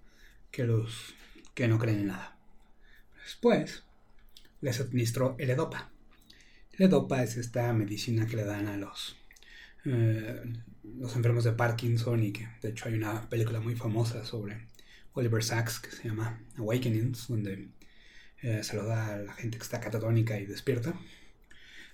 que 0.51 0.65
los 0.65 1.15
que 1.55 1.67
no 1.67 1.79
creen 1.79 2.01
en 2.01 2.07
nada. 2.07 2.37
Después 3.23 3.83
les 4.61 4.79
administró 4.79 5.35
el 5.39 5.49
EDOPA. 5.49 5.89
El 6.73 6.85
EDOPA 6.85 7.23
es 7.23 7.37
esta 7.37 7.73
medicina 7.73 8.27
que 8.27 8.35
le 8.35 8.45
dan 8.45 8.67
a 8.67 8.77
los, 8.77 9.17
eh, 9.85 10.41
los 10.83 11.15
enfermos 11.15 11.43
de 11.43 11.53
Parkinson 11.53 12.23
y 12.23 12.31
que 12.31 12.47
de 12.61 12.69
hecho 12.69 12.87
hay 12.87 12.95
una 12.95 13.27
película 13.29 13.59
muy 13.59 13.75
famosa 13.75 14.23
sobre 14.25 14.67
Oliver 15.13 15.43
Sacks 15.43 15.79
que 15.79 15.91
se 15.91 16.07
llama 16.07 16.39
Awakenings, 16.57 17.27
donde 17.27 17.69
eh, 18.41 18.61
a 18.71 19.17
la 19.17 19.33
gente 19.33 19.57
que 19.57 19.63
está 19.63 19.79
catatónica 19.79 20.39
y 20.39 20.45
despierta. 20.45 20.93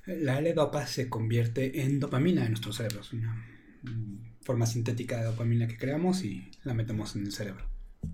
La 0.06 0.40
L-Dopa 0.40 0.88
se 0.88 1.10
convierte 1.10 1.82
en 1.82 2.00
dopamina 2.00 2.44
en 2.44 2.52
nuestro 2.52 2.72
cerebro. 2.72 3.02
Es 3.02 3.12
una 3.12 3.46
mm, 3.84 4.44
forma 4.44 4.66
sintética 4.66 5.18
de 5.18 5.26
dopamina 5.26 5.68
que 5.68 5.78
creamos 5.78 6.24
y 6.24 6.50
la 6.64 6.74
metemos 6.74 7.16
en 7.16 7.26
el 7.26 7.34
cerebro. 7.34 7.66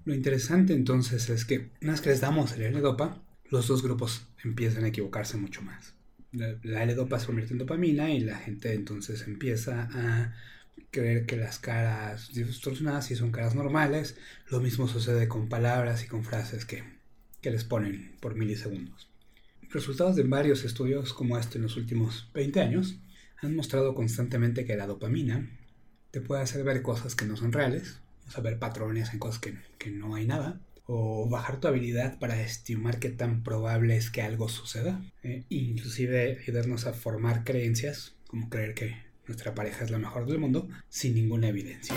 Lo 0.05 0.15
interesante 0.15 0.73
entonces 0.73 1.29
es 1.29 1.45
que 1.45 1.71
una 1.81 1.91
vez 1.91 2.01
que 2.01 2.09
les 2.09 2.21
damos 2.21 2.53
el 2.53 2.63
L-Dopa, 2.63 3.21
los 3.49 3.67
dos 3.67 3.83
grupos 3.83 4.27
empiezan 4.43 4.85
a 4.85 4.87
equivocarse 4.87 5.37
mucho 5.37 5.61
más. 5.61 5.93
La 6.31 6.83
L-Dopa 6.83 7.19
se 7.19 7.27
convierte 7.27 7.53
en 7.53 7.59
dopamina 7.59 8.09
y 8.09 8.19
la 8.21 8.37
gente 8.37 8.73
entonces 8.73 9.27
empieza 9.27 9.89
a 9.93 10.33
creer 10.89 11.27
que 11.27 11.37
las 11.37 11.59
caras 11.59 12.33
distorsionadas 12.33 13.05
sí 13.05 13.15
son 13.15 13.31
caras 13.31 13.53
normales. 13.53 14.17
Lo 14.49 14.59
mismo 14.59 14.87
sucede 14.87 15.27
con 15.27 15.49
palabras 15.49 16.03
y 16.03 16.07
con 16.07 16.23
frases 16.23 16.65
que 16.65 16.83
que 17.43 17.51
les 17.51 17.63
ponen 17.63 18.15
por 18.19 18.33
milisegundos. 18.33 19.09
Resultados 19.69 20.15
de 20.15 20.23
varios 20.23 20.63
estudios 20.63 21.13
como 21.13 21.37
este 21.37 21.57
en 21.57 21.63
los 21.63 21.77
últimos 21.77 22.29
20 22.33 22.61
años 22.61 22.97
han 23.41 23.55
mostrado 23.55 23.93
constantemente 23.93 24.65
que 24.65 24.77
la 24.77 24.87
dopamina 24.87 25.49
te 26.11 26.21
puede 26.21 26.41
hacer 26.41 26.63
ver 26.63 26.81
cosas 26.81 27.15
que 27.15 27.25
no 27.25 27.35
son 27.35 27.51
reales, 27.51 27.99
o 28.27 28.31
saber 28.31 28.59
patrones 28.59 29.13
en 29.13 29.19
cosas 29.19 29.41
que, 29.41 29.89
no 29.91 30.15
hay 30.15 30.25
nada, 30.25 30.61
o 30.85 31.27
bajar 31.27 31.59
tu 31.59 31.67
habilidad 31.67 32.19
para 32.19 32.41
estimar 32.41 32.99
qué 32.99 33.09
tan 33.09 33.43
probable 33.43 33.97
es 33.97 34.09
que 34.09 34.21
algo 34.21 34.47
suceda, 34.47 35.03
e 35.23 35.43
inclusive 35.49 36.39
ayudarnos 36.39 36.85
a 36.85 36.93
formar 36.93 37.43
creencias, 37.43 38.15
como 38.27 38.49
creer 38.49 38.75
que 38.75 38.95
nuestra 39.27 39.55
pareja 39.55 39.83
es 39.83 39.91
la 39.91 39.97
mejor 39.97 40.27
del 40.27 40.39
mundo, 40.39 40.69
sin 40.87 41.15
ninguna 41.15 41.47
evidencia. 41.47 41.95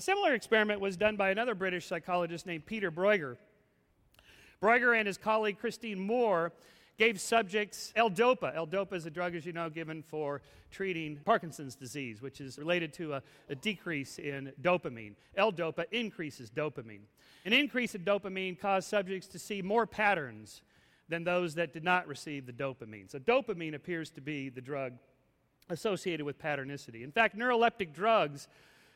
A 0.00 0.02
similar 0.02 0.32
experiment 0.32 0.80
was 0.80 0.96
done 0.96 1.16
by 1.16 1.28
another 1.28 1.54
British 1.54 1.84
psychologist 1.84 2.46
named 2.46 2.64
Peter 2.64 2.90
Bruegger. 2.90 3.36
Bruegger 4.62 4.96
and 4.96 5.06
his 5.06 5.18
colleague 5.18 5.58
Christine 5.58 6.00
Moore 6.00 6.54
gave 6.96 7.20
subjects 7.20 7.92
L-DOPA. 7.94 8.56
L-DOPA 8.56 8.94
is 8.94 9.04
a 9.04 9.10
drug, 9.10 9.34
as 9.34 9.44
you 9.44 9.52
know, 9.52 9.68
given 9.68 10.02
for 10.02 10.40
treating 10.70 11.18
Parkinson's 11.26 11.74
disease, 11.74 12.22
which 12.22 12.40
is 12.40 12.56
related 12.56 12.94
to 12.94 13.12
a, 13.12 13.22
a 13.50 13.54
decrease 13.54 14.18
in 14.18 14.54
dopamine. 14.62 15.16
L-DOPA 15.36 15.84
increases 15.92 16.50
dopamine. 16.50 17.02
An 17.44 17.52
increase 17.52 17.94
in 17.94 18.02
dopamine 18.02 18.58
caused 18.58 18.88
subjects 18.88 19.28
to 19.28 19.38
see 19.38 19.60
more 19.60 19.84
patterns 19.86 20.62
than 21.10 21.24
those 21.24 21.54
that 21.56 21.74
did 21.74 21.84
not 21.84 22.08
receive 22.08 22.46
the 22.46 22.54
dopamine. 22.54 23.10
So 23.10 23.18
dopamine 23.18 23.74
appears 23.74 24.08
to 24.12 24.22
be 24.22 24.48
the 24.48 24.62
drug 24.62 24.94
associated 25.68 26.24
with 26.24 26.38
patternicity. 26.38 27.04
In 27.04 27.12
fact, 27.12 27.36
neuroleptic 27.36 27.92
drugs 27.92 28.48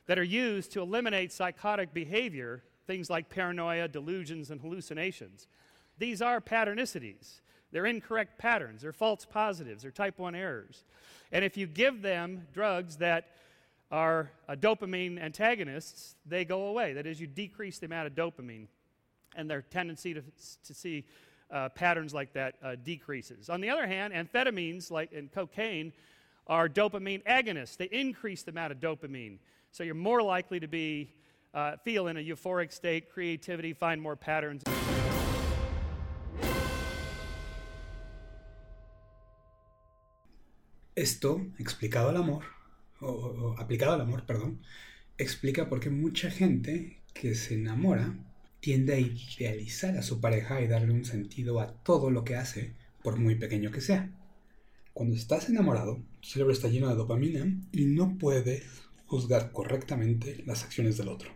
that 0.06 0.18
are 0.18 0.24
used 0.24 0.72
to 0.72 0.80
eliminate 0.80 1.32
psychotic 1.32 1.94
behavior, 1.94 2.62
things 2.86 3.08
like 3.08 3.28
paranoia, 3.28 3.88
delusions, 3.88 4.50
and 4.50 4.60
hallucinations. 4.60 5.46
These 5.98 6.20
are 6.20 6.40
patternicities. 6.40 7.40
They're 7.72 7.86
incorrect 7.86 8.38
patterns, 8.38 8.82
they're 8.82 8.92
false 8.92 9.24
positives, 9.24 9.82
they're 9.82 9.90
type 9.90 10.16
1 10.18 10.36
errors. 10.36 10.84
And 11.32 11.44
if 11.44 11.56
you 11.56 11.66
give 11.66 12.02
them 12.02 12.46
drugs 12.52 12.98
that 12.98 13.30
are 13.90 14.30
uh, 14.48 14.54
dopamine 14.54 15.20
antagonists, 15.20 16.14
they 16.24 16.44
go 16.44 16.66
away. 16.66 16.92
That 16.92 17.04
is, 17.04 17.20
you 17.20 17.26
decrease 17.26 17.78
the 17.78 17.86
amount 17.86 18.06
of 18.06 18.14
dopamine, 18.14 18.68
and 19.34 19.50
their 19.50 19.62
tendency 19.62 20.14
to, 20.14 20.22
to 20.66 20.72
see 20.74 21.04
uh, 21.50 21.68
patterns 21.70 22.14
like 22.14 22.32
that 22.34 22.54
uh, 22.62 22.76
decreases. 22.82 23.50
On 23.50 23.60
the 23.60 23.70
other 23.70 23.88
hand, 23.88 24.12
amphetamines, 24.12 24.92
like 24.92 25.12
in 25.12 25.28
cocaine, 25.28 25.92
are 26.46 26.68
dopamine 26.68 27.24
agonists. 27.24 27.76
They 27.76 27.86
increase 27.86 28.44
the 28.44 28.52
amount 28.52 28.70
of 28.70 28.78
dopamine. 28.78 29.38
So 29.74 29.82
you're 29.82 29.96
more 29.96 30.22
likely 30.22 30.60
to 30.60 30.68
be, 30.68 31.16
uh, 31.52 31.72
feel 31.84 32.06
in 32.06 32.16
a 32.16 32.20
euphoric 32.20 32.70
state, 32.70 33.10
creativity, 33.10 33.72
find 33.72 34.00
more 34.00 34.14
patterns. 34.14 34.62
Esto, 40.94 41.40
explicado 41.58 42.10
al 42.10 42.18
amor, 42.18 42.44
o, 43.00 43.08
o, 43.08 43.58
aplicado 43.58 43.94
al 43.94 44.00
amor, 44.02 44.24
perdón, 44.24 44.60
explica 45.18 45.68
por 45.68 45.80
qué 45.80 45.90
mucha 45.90 46.30
gente 46.30 47.00
que 47.12 47.34
se 47.34 47.54
enamora 47.54 48.14
tiende 48.60 48.94
a 48.94 49.00
idealizar 49.00 49.98
a 49.98 50.02
su 50.02 50.20
pareja 50.20 50.60
y 50.60 50.68
darle 50.68 50.92
un 50.92 51.04
sentido 51.04 51.58
a 51.58 51.72
todo 51.82 52.12
lo 52.12 52.22
que 52.22 52.36
hace, 52.36 52.74
por 53.02 53.18
muy 53.18 53.34
pequeño 53.34 53.72
que 53.72 53.80
sea. 53.80 54.08
Cuando 54.92 55.16
estás 55.16 55.48
enamorado, 55.48 55.98
tu 56.20 56.28
cerebro 56.28 56.52
está 56.52 56.68
lleno 56.68 56.88
de 56.90 56.94
dopamina 56.94 57.44
y 57.72 57.86
no 57.86 58.16
puedes 58.18 58.84
juzgar 59.06 59.52
correctamente 59.52 60.42
las 60.46 60.64
acciones 60.64 60.96
del 60.96 61.08
otro. 61.08 61.30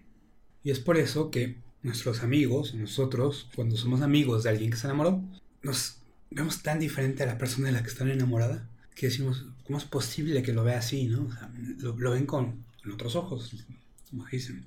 Y 0.63 0.71
es 0.71 0.81
por 0.81 0.97
eso 0.97 1.31
que 1.31 1.57
nuestros 1.83 2.23
amigos, 2.23 2.75
nosotros, 2.75 3.49
cuando 3.55 3.77
somos 3.77 4.03
amigos 4.03 4.45
de 4.45 4.51
alguien 4.51 4.71
que 4.71 4.77
se 4.77 4.87
enamoró, 4.87 5.23
nos 5.63 5.99
vemos 6.31 6.63
tan 6.63 6.79
diferente 6.79 7.23
a 7.23 7.27
la 7.27 7.39
persona 7.39 7.69
de 7.69 7.73
la 7.73 7.83
que 7.83 7.89
están 7.89 8.11
enamorada 8.11 8.69
que 8.99 9.07
decimos, 9.07 9.47
¿cómo 9.65 9.79
es 9.79 9.85
posible 9.85 10.43
que 10.43 10.53
lo 10.53 10.65
vea 10.65 10.79
así? 10.79 11.07
¿no? 11.07 11.31
lo, 11.79 12.11
ven 12.11 12.27
con, 12.27 12.65
otros 12.93 13.15
ojos, 13.15 13.65
como 14.11 14.27
dicen. 14.27 14.67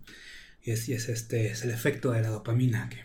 Y 0.63 0.71
es, 0.71 0.87
es, 0.87 1.09
este, 1.09 1.51
es 1.51 1.63
el 1.63 1.71
efecto 1.71 2.11
de 2.11 2.21
la 2.21 2.29
dopamina 2.29 2.87
que 2.89 3.03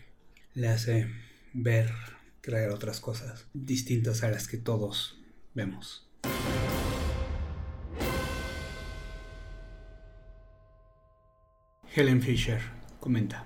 le 0.53 0.69
hace 0.69 1.07
ver, 1.53 1.91
creer 2.39 2.69
otras 2.69 3.01
cosas 3.01 3.45
distintas 3.53 4.23
a 4.23 4.31
las 4.31 4.47
que 4.47 4.57
todos 4.57 5.19
vemos. 5.53 6.07
Helen 11.97 12.21
Fisher 12.21 12.61
comenta. 13.01 13.39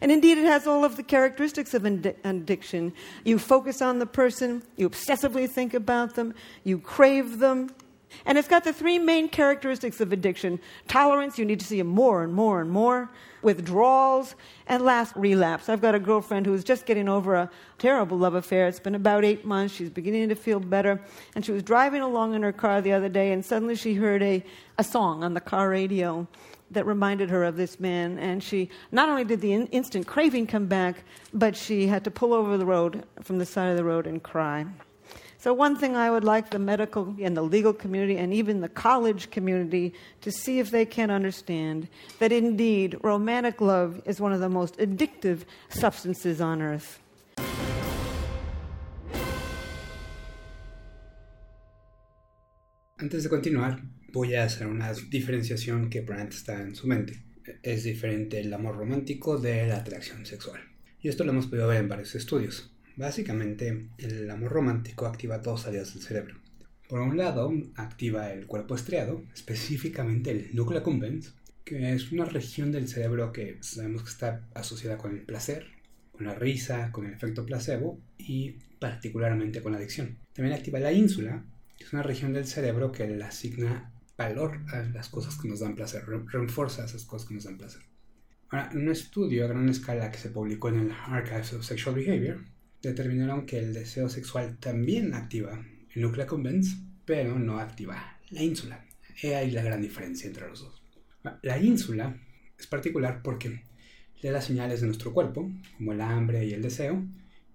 And 0.00 0.10
indeed, 0.10 0.38
it 0.38 0.46
has 0.46 0.66
all 0.66 0.82
of 0.82 0.96
the 0.96 1.02
characteristics 1.02 1.74
of 1.74 1.84
addiction. 1.84 2.94
You 3.22 3.38
focus 3.38 3.82
on 3.82 3.98
the 3.98 4.06
person, 4.06 4.62
you 4.76 4.88
obsessively 4.88 5.46
think 5.46 5.74
about 5.74 6.14
them, 6.14 6.32
you 6.64 6.78
crave 6.78 7.38
them. 7.38 7.68
And 8.24 8.38
it's 8.38 8.48
got 8.48 8.64
the 8.64 8.72
three 8.72 8.98
main 8.98 9.28
characteristics 9.28 10.00
of 10.00 10.10
addiction 10.10 10.58
tolerance, 10.88 11.38
you 11.38 11.44
need 11.44 11.60
to 11.60 11.66
see 11.66 11.76
them 11.76 11.88
more 11.88 12.22
and 12.22 12.32
more 12.32 12.62
and 12.62 12.70
more, 12.70 13.10
withdrawals, 13.42 14.36
and 14.66 14.82
last, 14.82 15.14
relapse. 15.14 15.68
I've 15.68 15.82
got 15.82 15.94
a 15.94 15.98
girlfriend 15.98 16.46
who's 16.46 16.64
just 16.64 16.86
getting 16.86 17.10
over 17.10 17.34
a 17.34 17.50
terrible 17.76 18.16
love 18.16 18.34
affair. 18.34 18.68
It's 18.68 18.80
been 18.80 18.94
about 18.94 19.22
eight 19.22 19.44
months. 19.44 19.74
She's 19.74 19.90
beginning 19.90 20.30
to 20.30 20.34
feel 20.34 20.60
better. 20.60 20.98
And 21.34 21.44
she 21.44 21.52
was 21.52 21.62
driving 21.62 22.00
along 22.00 22.32
in 22.34 22.42
her 22.42 22.52
car 22.52 22.80
the 22.80 22.92
other 22.92 23.10
day, 23.10 23.32
and 23.32 23.44
suddenly 23.44 23.76
she 23.76 23.94
heard 23.94 24.22
a, 24.22 24.42
a 24.78 24.84
song 24.84 25.22
on 25.22 25.34
the 25.34 25.40
car 25.40 25.68
radio 25.68 26.26
that 26.72 26.86
reminded 26.86 27.30
her 27.30 27.44
of 27.44 27.56
this 27.56 27.78
man. 27.78 28.18
And 28.18 28.42
she 28.42 28.68
not 28.90 29.08
only 29.08 29.24
did 29.24 29.40
the 29.40 29.52
in- 29.52 29.66
instant 29.68 30.06
craving 30.06 30.46
come 30.46 30.66
back, 30.66 31.04
but 31.32 31.56
she 31.56 31.86
had 31.86 32.04
to 32.04 32.10
pull 32.10 32.34
over 32.34 32.58
the 32.58 32.66
road 32.66 33.04
from 33.22 33.38
the 33.38 33.46
side 33.46 33.70
of 33.70 33.76
the 33.76 33.84
road 33.84 34.06
and 34.06 34.22
cry. 34.22 34.66
So, 35.42 35.52
one 35.52 35.74
thing 35.74 35.96
I 35.96 36.08
would 36.08 36.22
like 36.22 36.50
the 36.50 36.60
medical 36.60 37.16
and 37.20 37.36
the 37.36 37.42
legal 37.42 37.72
community 37.72 38.16
and 38.16 38.32
even 38.32 38.60
the 38.60 38.68
college 38.68 39.28
community 39.32 39.92
to 40.20 40.30
see 40.30 40.60
if 40.60 40.70
they 40.70 40.84
can 40.84 41.10
understand 41.10 41.88
that 42.20 42.30
indeed 42.30 42.96
romantic 43.02 43.60
love 43.60 44.00
is 44.04 44.20
one 44.20 44.32
of 44.32 44.38
the 44.38 44.48
most 44.48 44.78
addictive 44.78 45.40
substances 45.68 46.40
on 46.40 46.62
earth. 46.62 47.01
Antes 53.02 53.24
de 53.24 53.30
continuar, 53.30 53.82
voy 54.12 54.36
a 54.36 54.44
hacer 54.44 54.68
una 54.68 54.92
diferenciación 54.92 55.90
que 55.90 56.02
probablemente 56.02 56.36
está 56.36 56.62
en 56.62 56.76
su 56.76 56.86
mente. 56.86 57.20
Es 57.64 57.82
diferente 57.82 58.38
el 58.38 58.54
amor 58.54 58.76
romántico 58.76 59.38
de 59.38 59.66
la 59.66 59.78
atracción 59.78 60.24
sexual. 60.24 60.60
Y 61.00 61.08
esto 61.08 61.24
lo 61.24 61.32
hemos 61.32 61.48
podido 61.48 61.66
ver 61.66 61.78
en 61.78 61.88
varios 61.88 62.14
estudios. 62.14 62.70
Básicamente, 62.94 63.88
el 63.98 64.30
amor 64.30 64.52
romántico 64.52 65.06
activa 65.06 65.38
dos 65.38 65.66
áreas 65.66 65.92
del 65.92 66.04
cerebro. 66.04 66.36
Por 66.88 67.00
un 67.00 67.16
lado, 67.16 67.52
activa 67.74 68.32
el 68.32 68.46
cuerpo 68.46 68.76
estriado, 68.76 69.24
específicamente 69.34 70.30
el 70.30 70.54
núcleo 70.54 70.78
accumbens, 70.78 71.34
que 71.64 71.94
es 71.94 72.12
una 72.12 72.26
región 72.26 72.70
del 72.70 72.86
cerebro 72.86 73.32
que 73.32 73.56
sabemos 73.62 74.04
que 74.04 74.10
está 74.10 74.46
asociada 74.54 74.96
con 74.96 75.10
el 75.10 75.22
placer, 75.22 75.66
con 76.12 76.24
la 76.24 76.36
risa, 76.36 76.92
con 76.92 77.06
el 77.06 77.14
efecto 77.14 77.44
placebo 77.44 78.00
y 78.16 78.58
particularmente 78.78 79.60
con 79.60 79.72
la 79.72 79.78
adicción. 79.78 80.18
También 80.34 80.56
activa 80.56 80.78
la 80.78 80.92
ínsula, 80.92 81.44
es 81.82 81.92
una 81.92 82.02
región 82.02 82.32
del 82.32 82.46
cerebro 82.46 82.92
que 82.92 83.06
le 83.06 83.22
asigna 83.24 83.92
valor 84.16 84.60
a 84.72 84.82
las 84.82 85.08
cosas 85.08 85.36
que 85.36 85.48
nos 85.48 85.60
dan 85.60 85.74
placer, 85.74 86.04
refuerza 86.06 86.84
esas 86.84 87.04
cosas 87.04 87.28
que 87.28 87.34
nos 87.34 87.44
dan 87.44 87.58
placer. 87.58 87.82
Ahora, 88.50 88.70
un 88.74 88.88
estudio 88.88 89.44
a 89.44 89.48
gran 89.48 89.68
escala 89.68 90.10
que 90.10 90.18
se 90.18 90.30
publicó 90.30 90.68
en 90.68 90.80
el 90.80 90.92
Archives 90.92 91.54
of 91.54 91.64
Sexual 91.64 91.96
Behavior, 91.96 92.44
determinaron 92.82 93.46
que 93.46 93.58
el 93.58 93.72
deseo 93.72 94.08
sexual 94.08 94.58
también 94.58 95.14
activa 95.14 95.64
el 95.94 96.02
núcleo 96.02 96.24
accumbens, 96.24 96.78
pero 97.04 97.38
no 97.38 97.58
activa 97.58 98.18
la 98.30 98.42
ínsula. 98.42 98.84
He 99.22 99.34
ahí 99.34 99.50
la 99.50 99.62
gran 99.62 99.80
diferencia 99.80 100.26
entre 100.26 100.48
los 100.48 100.60
dos. 100.60 100.82
La 101.42 101.58
ínsula 101.58 102.16
es 102.58 102.66
particular 102.66 103.22
porque 103.22 103.64
le 104.20 104.30
da 104.30 104.40
señales 104.40 104.80
de 104.80 104.86
nuestro 104.86 105.12
cuerpo, 105.12 105.50
como 105.76 105.92
el 105.92 106.00
hambre 106.00 106.44
y 106.46 106.52
el 106.52 106.62
deseo, 106.62 107.04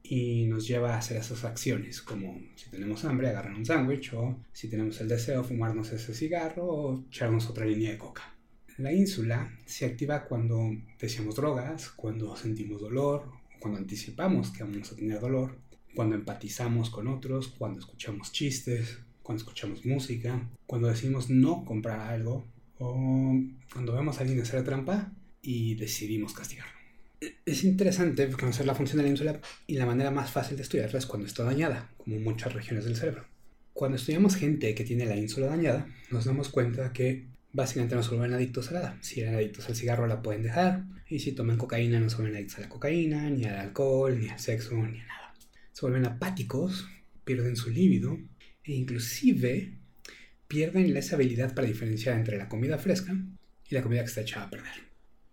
y 0.09 0.45
nos 0.45 0.67
lleva 0.67 0.93
a 0.93 0.99
hacer 0.99 1.17
esas 1.17 1.43
acciones, 1.43 2.01
como 2.01 2.39
si 2.55 2.69
tenemos 2.69 3.03
hambre, 3.05 3.29
agarrar 3.29 3.53
un 3.53 3.65
sándwich, 3.65 4.13
o 4.13 4.39
si 4.53 4.69
tenemos 4.69 4.99
el 5.01 5.07
deseo, 5.07 5.43
fumarnos 5.43 5.91
ese 5.91 6.13
cigarro 6.13 6.65
o 6.65 7.03
echarnos 7.07 7.49
otra 7.49 7.65
línea 7.65 7.91
de 7.91 7.97
coca. 7.97 8.33
La 8.77 8.93
ínsula 8.93 9.51
se 9.65 9.85
activa 9.85 10.25
cuando 10.25 10.71
deseamos 10.99 11.35
drogas, 11.35 11.89
cuando 11.89 12.35
sentimos 12.37 12.81
dolor 12.81 13.37
cuando 13.59 13.79
anticipamos 13.79 14.51
que 14.51 14.63
vamos 14.63 14.91
a 14.91 14.95
tener 14.95 15.19
dolor, 15.19 15.57
cuando 15.95 16.15
empatizamos 16.15 16.89
con 16.89 17.07
otros, 17.07 17.49
cuando 17.49 17.79
escuchamos 17.79 18.31
chistes, 18.31 18.99
cuando 19.23 19.41
escuchamos 19.41 19.85
música, 19.85 20.47
cuando 20.65 20.87
decimos 20.87 21.29
no 21.29 21.65
comprar 21.65 21.99
algo 21.99 22.45
o 22.79 22.93
cuando 23.71 23.93
vemos 23.93 24.17
a 24.17 24.21
alguien 24.21 24.41
hacer 24.41 24.63
trampa 24.63 25.11
y 25.41 25.75
decidimos 25.75 26.33
castigarlo. 26.33 26.76
Es 27.19 27.63
interesante 27.63 28.29
conocer 28.31 28.65
la 28.65 28.75
función 28.75 28.97
de 28.97 29.03
la 29.03 29.09
ínsula 29.09 29.39
y 29.65 29.75
la 29.77 29.85
manera 29.85 30.11
más 30.11 30.31
fácil 30.31 30.55
de 30.55 30.63
estudiarla 30.63 30.99
es 30.99 31.05
cuando 31.07 31.27
está 31.27 31.43
dañada, 31.43 31.89
como 31.97 32.19
muchas 32.19 32.53
regiones 32.53 32.85
del 32.85 32.95
cerebro. 32.95 33.25
Cuando 33.73 33.97
estudiamos 33.97 34.35
gente 34.35 34.75
que 34.75 34.83
tiene 34.83 35.05
la 35.05 35.15
ínsula 35.15 35.47
dañada, 35.47 35.87
nos 36.11 36.25
damos 36.25 36.49
cuenta 36.49 36.93
que 36.93 37.27
básicamente 37.53 37.95
no 37.95 38.03
se 38.03 38.09
vuelven 38.09 38.33
adictos 38.33 38.69
a 38.69 38.73
nada. 38.73 38.97
Si 39.01 39.21
eran 39.21 39.35
adictos 39.35 39.67
al 39.67 39.75
cigarro 39.75 40.05
la 40.05 40.21
pueden 40.21 40.43
dejar, 40.43 40.83
y 41.09 41.19
si 41.19 41.31
toman 41.31 41.57
cocaína 41.57 41.99
no 41.99 42.09
se 42.09 42.17
vuelven 42.17 42.35
adictos 42.35 42.59
a 42.59 42.61
la 42.61 42.69
cocaína, 42.69 43.29
ni 43.29 43.45
al 43.45 43.55
alcohol, 43.55 44.19
ni 44.19 44.29
al 44.29 44.39
sexo, 44.39 44.75
ni 44.75 44.99
a 44.99 45.05
nada. 45.05 45.33
Se 45.71 45.81
vuelven 45.81 46.05
apáticos, 46.05 46.87
pierden 47.23 47.55
su 47.55 47.69
líbido, 47.71 48.17
e 48.63 48.73
inclusive 48.73 49.73
pierden 50.47 50.95
esa 50.95 51.15
habilidad 51.15 51.55
para 51.55 51.67
diferenciar 51.67 52.17
entre 52.17 52.37
la 52.37 52.49
comida 52.49 52.77
fresca 52.77 53.15
y 53.69 53.75
la 53.75 53.81
comida 53.81 54.01
que 54.01 54.07
está 54.07 54.21
echada 54.21 54.45
a 54.45 54.49
perder. 54.49 54.86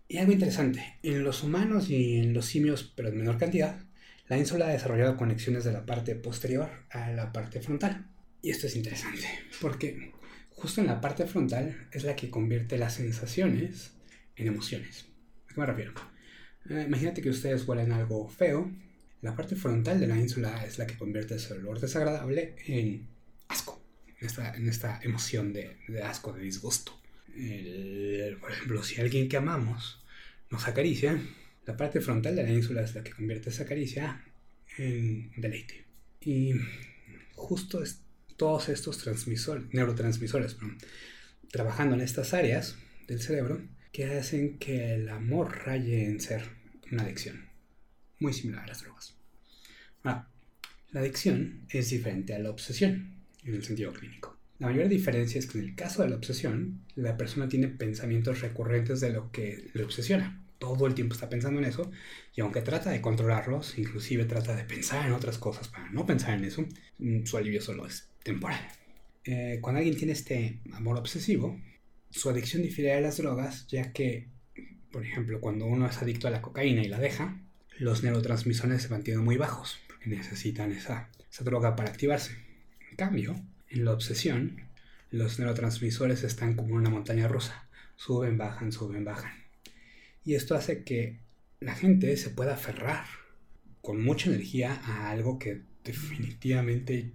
Y 0.07 0.17
algo 0.17 0.31
interesante, 0.31 0.99
en 1.01 1.23
los 1.23 1.43
humanos 1.43 1.89
y 1.89 2.17
en 2.17 2.33
los 2.33 2.45
simios, 2.45 2.93
pero 2.95 3.09
en 3.09 3.17
menor 3.17 3.37
cantidad, 3.37 3.79
la 4.27 4.37
ínsula 4.37 4.67
ha 4.67 4.71
desarrollado 4.71 5.17
conexiones 5.17 5.63
de 5.63 5.71
la 5.71 5.85
parte 5.85 6.15
posterior 6.15 6.69
a 6.89 7.11
la 7.11 7.31
parte 7.31 7.61
frontal. 7.61 8.07
Y 8.41 8.51
esto 8.51 8.67
es 8.67 8.75
interesante, 8.75 9.27
porque 9.61 10.11
justo 10.51 10.81
en 10.81 10.87
la 10.87 11.01
parte 11.01 11.25
frontal 11.25 11.87
es 11.91 12.03
la 12.03 12.15
que 12.15 12.29
convierte 12.29 12.77
las 12.77 12.93
sensaciones 12.93 13.93
en 14.35 14.47
emociones. 14.47 15.05
¿A 15.49 15.53
qué 15.53 15.59
me 15.59 15.65
refiero? 15.65 15.93
Eh, 16.69 16.83
imagínate 16.87 17.21
que 17.21 17.29
ustedes 17.29 17.67
huelen 17.67 17.91
algo 17.91 18.27
feo. 18.27 18.71
La 19.21 19.35
parte 19.35 19.55
frontal 19.55 19.99
de 19.99 20.07
la 20.07 20.17
ínsula 20.17 20.63
es 20.65 20.77
la 20.77 20.85
que 20.85 20.97
convierte 20.97 21.35
ese 21.35 21.53
olor 21.53 21.79
desagradable 21.79 22.55
en 22.67 23.07
asco, 23.47 23.81
en 24.19 24.27
esta, 24.27 24.53
en 24.53 24.69
esta 24.69 24.99
emoción 25.01 25.53
de, 25.53 25.77
de, 25.87 26.03
asco, 26.03 26.33
de 26.33 26.43
disgusto. 26.43 26.99
Por 28.39 28.51
ejemplo, 28.51 28.83
si 28.83 29.01
alguien 29.01 29.27
que 29.27 29.37
amamos 29.37 30.01
nos 30.49 30.67
acaricia, 30.67 31.19
la 31.65 31.75
parte 31.75 31.99
frontal 31.99 32.35
de 32.35 32.43
la 32.43 32.51
ínsula 32.51 32.81
es 32.81 32.95
la 32.95 33.03
que 33.03 33.11
convierte 33.11 33.49
esa 33.49 33.65
caricia 33.65 34.23
en 34.77 35.31
deleite. 35.35 35.85
Y 36.21 36.53
justo 37.35 37.83
todos 38.37 38.69
estos 38.69 38.97
transmisores, 38.99 39.65
neurotransmisores 39.73 40.57
trabajando 41.51 41.95
en 41.95 42.01
estas 42.01 42.33
áreas 42.33 42.77
del 43.07 43.21
cerebro 43.21 43.61
que 43.91 44.05
hacen 44.05 44.57
que 44.57 44.95
el 44.95 45.09
amor 45.09 45.65
raye 45.65 46.05
en 46.05 46.19
ser 46.19 46.43
una 46.91 47.03
adicción, 47.03 47.45
muy 48.19 48.33
similar 48.33 48.63
a 48.63 48.67
las 48.67 48.81
drogas. 48.81 49.15
la 50.03 50.99
adicción 50.99 51.65
es 51.69 51.89
diferente 51.89 52.33
a 52.33 52.39
la 52.39 52.49
obsesión 52.49 53.15
en 53.43 53.55
el 53.55 53.63
sentido 53.63 53.93
clínico. 53.93 54.34
La 54.57 54.67
mayor 54.67 54.87
diferencia 54.87 55.37
es 55.37 55.47
que 55.47 55.57
en 55.57 55.65
el 55.65 55.75
caso 55.75 56.01
de 56.01 56.09
la 56.09 56.15
obsesión, 56.15 56.81
la 56.95 57.17
persona 57.17 57.49
tiene 57.49 57.67
pensamientos 57.67 58.39
recurrentes 58.41 59.01
de 59.01 59.11
lo 59.11 59.31
que 59.31 59.69
le 59.73 59.83
obsesiona. 59.83 60.41
Todo 60.59 60.87
el 60.87 60.95
tiempo 60.95 61.13
está 61.13 61.27
pensando 61.27 61.59
en 61.59 61.65
eso 61.65 61.91
y 62.33 62.41
aunque 62.41 62.61
trata 62.61 62.89
de 62.89 63.01
controlarlos, 63.01 63.77
inclusive 63.77 64.23
trata 64.23 64.55
de 64.55 64.63
pensar 64.63 65.05
en 65.05 65.11
otras 65.11 65.37
cosas 65.37 65.67
para 65.67 65.89
no 65.91 66.05
pensar 66.05 66.37
en 66.37 66.45
eso, 66.45 66.65
mm, 66.99 67.25
su 67.25 67.35
alivio 67.37 67.61
solo 67.61 67.85
es 67.85 68.09
temporal. 68.23 68.65
Eh, 69.25 69.59
cuando 69.61 69.79
alguien 69.79 69.97
tiene 69.97 70.13
este 70.13 70.61
amor 70.71 70.97
obsesivo, 70.97 71.59
su 72.09 72.29
adicción 72.29 72.61
difiere 72.61 72.95
de 72.95 73.01
las 73.01 73.17
drogas, 73.17 73.67
ya 73.67 73.91
que, 73.91 74.29
por 74.91 75.03
ejemplo, 75.05 75.41
cuando 75.41 75.65
uno 75.65 75.87
es 75.87 75.97
adicto 76.01 76.27
a 76.27 76.31
la 76.31 76.41
cocaína 76.41 76.81
y 76.81 76.87
la 76.87 76.99
deja, 76.99 77.41
los 77.77 78.03
neurotransmisores 78.03 78.83
se 78.83 78.89
mantienen 78.89 79.23
muy 79.23 79.35
bajos, 79.35 79.79
porque 79.87 80.07
necesitan 80.07 80.71
esa, 80.71 81.09
esa 81.29 81.43
droga 81.43 81.75
para 81.75 81.89
activarse. 81.89 82.37
En 82.89 82.95
cambio, 82.95 83.35
en 83.75 83.85
la 83.85 83.91
obsesión, 83.91 84.61
los 85.11 85.37
neurotransmisores 85.37 86.23
están 86.23 86.55
como 86.55 86.75
una 86.75 86.89
montaña 86.89 87.27
rusa, 87.27 87.67
suben, 87.97 88.37
bajan, 88.37 88.71
suben, 88.71 89.03
bajan. 89.03 89.33
Y 90.23 90.35
esto 90.35 90.55
hace 90.55 90.83
que 90.83 91.19
la 91.59 91.75
gente 91.75 92.15
se 92.15 92.29
pueda 92.29 92.53
aferrar 92.53 93.05
con 93.81 94.03
mucha 94.03 94.29
energía 94.29 94.81
a 94.83 95.11
algo 95.11 95.37
que 95.37 95.61
definitivamente 95.83 97.11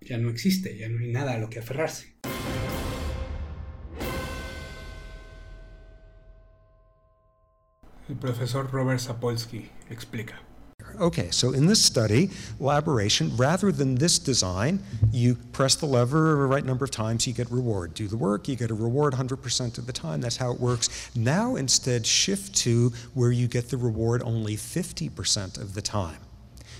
ya 0.00 0.18
no 0.18 0.30
existe, 0.30 0.76
ya 0.76 0.88
no 0.88 1.00
hay 1.00 1.08
nada 1.12 1.34
a 1.34 1.38
lo 1.38 1.50
que 1.50 1.58
aferrarse. 1.58 2.14
El 8.08 8.16
profesor 8.16 8.70
Robert 8.70 9.00
Sapolsky 9.00 9.70
explica. 9.90 10.47
Okay, 11.00 11.30
so 11.30 11.52
in 11.52 11.66
this 11.66 11.82
study, 11.82 12.30
elaboration, 12.58 13.36
rather 13.36 13.70
than 13.70 13.94
this 13.94 14.18
design, 14.18 14.82
you 15.12 15.36
press 15.52 15.76
the 15.76 15.86
lever 15.86 16.30
the 16.30 16.46
right 16.46 16.64
number 16.64 16.84
of 16.84 16.90
times, 16.90 17.24
you 17.24 17.32
get 17.32 17.48
reward. 17.52 17.94
Do 17.94 18.08
the 18.08 18.16
work, 18.16 18.48
you 18.48 18.56
get 18.56 18.72
a 18.72 18.74
reward 18.74 19.14
100% 19.14 19.78
of 19.78 19.86
the 19.86 19.92
time. 19.92 20.20
That's 20.20 20.36
how 20.36 20.50
it 20.50 20.58
works. 20.58 21.10
Now 21.14 21.54
instead, 21.54 22.04
shift 22.04 22.54
to 22.56 22.92
where 23.14 23.30
you 23.30 23.46
get 23.46 23.68
the 23.68 23.76
reward 23.76 24.22
only 24.24 24.56
50% 24.56 25.60
of 25.60 25.74
the 25.74 25.82
time. 25.82 26.18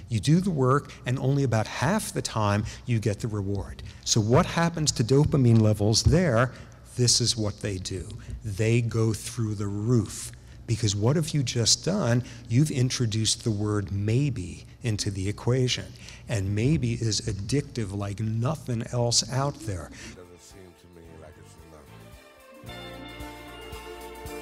You 0.08 0.18
do 0.18 0.40
the 0.40 0.50
work, 0.50 0.92
and 1.06 1.18
only 1.18 1.44
about 1.44 1.66
half 1.66 2.12
the 2.12 2.22
time 2.22 2.64
you 2.86 2.98
get 2.98 3.20
the 3.20 3.28
reward. 3.28 3.82
So, 4.04 4.20
what 4.20 4.46
happens 4.46 4.90
to 4.92 5.04
dopamine 5.04 5.60
levels 5.60 6.02
there? 6.02 6.52
This 6.96 7.20
is 7.20 7.36
what 7.36 7.60
they 7.60 7.76
do 7.76 8.08
they 8.44 8.80
go 8.80 9.12
through 9.12 9.54
the 9.54 9.66
roof. 9.66 10.32
Because 10.68 10.94
what 10.94 11.16
have 11.16 11.30
you 11.30 11.42
just 11.42 11.84
done? 11.84 12.22
You've 12.48 12.70
introduced 12.70 13.42
the 13.42 13.50
word 13.50 13.90
maybe 13.90 14.66
into 14.82 15.10
the 15.10 15.28
equation. 15.28 15.86
And 16.28 16.54
maybe 16.54 16.92
is 16.92 17.22
addictive 17.22 17.96
like 17.96 18.20
nothing 18.20 18.84
else 18.92 19.28
out 19.32 19.58
there. 19.60 19.90
doesn't 20.14 20.40
seem 20.40 20.60
to 20.78 20.86
me 20.94 21.02
like 21.22 21.32
it's 21.40 21.56
enough. 21.66 22.76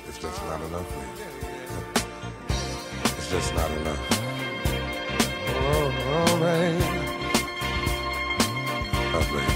It's 0.08 0.18
just 0.18 0.42
not 0.44 0.60
enough 0.60 0.88
for 0.92 1.00
you. 1.00 1.26
It's 3.04 3.30
just 3.30 3.54
not 3.54 3.70
enough. 3.70 4.00
Oh, 5.48 5.92
oh 6.08 6.40
baby. 6.40 6.84
Oh, 9.14 9.24
baby. 9.32 9.54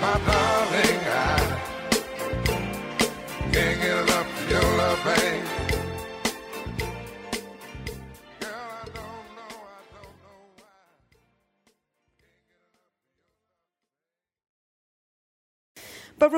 My 0.00 0.14
darling, 0.26 0.97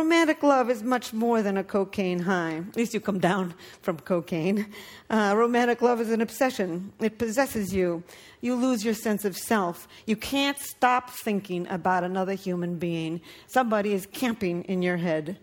romantic 0.00 0.42
love 0.42 0.70
is 0.70 0.82
much 0.82 1.12
more 1.12 1.42
than 1.42 1.58
a 1.58 1.62
cocaine 1.62 2.20
high. 2.20 2.56
At 2.56 2.74
least 2.74 2.94
you 2.94 3.00
come 3.00 3.18
down 3.18 3.52
from 3.82 3.98
cocaine. 3.98 4.66
Uh, 5.10 5.34
romantic 5.36 5.82
love 5.82 6.00
is 6.00 6.10
an 6.10 6.22
obsession. 6.22 6.90
It 7.00 7.18
possesses 7.18 7.74
you. 7.74 8.02
You 8.40 8.54
lose 8.54 8.82
your 8.82 8.94
sense 8.94 9.26
of 9.26 9.36
self. 9.36 9.86
You 10.06 10.16
can't 10.16 10.58
stop 10.58 11.10
thinking 11.10 11.66
about 11.68 12.02
another 12.02 12.32
human 12.32 12.78
being. 12.78 13.20
Somebody 13.46 13.92
is 13.92 14.06
camping 14.06 14.62
in 14.64 14.80
your 14.80 14.96
head. 14.96 15.36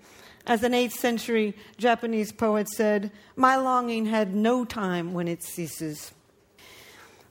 As 0.47 0.63
an 0.63 0.71
8th 0.71 0.93
century 0.93 1.53
Japanese 1.77 2.31
poet 2.31 2.67
said, 2.69 3.11
My 3.35 3.57
longing 3.57 4.07
had 4.07 4.33
no 4.33 4.65
time 4.65 5.13
when 5.13 5.27
it 5.27 5.43
ceases. 5.43 6.13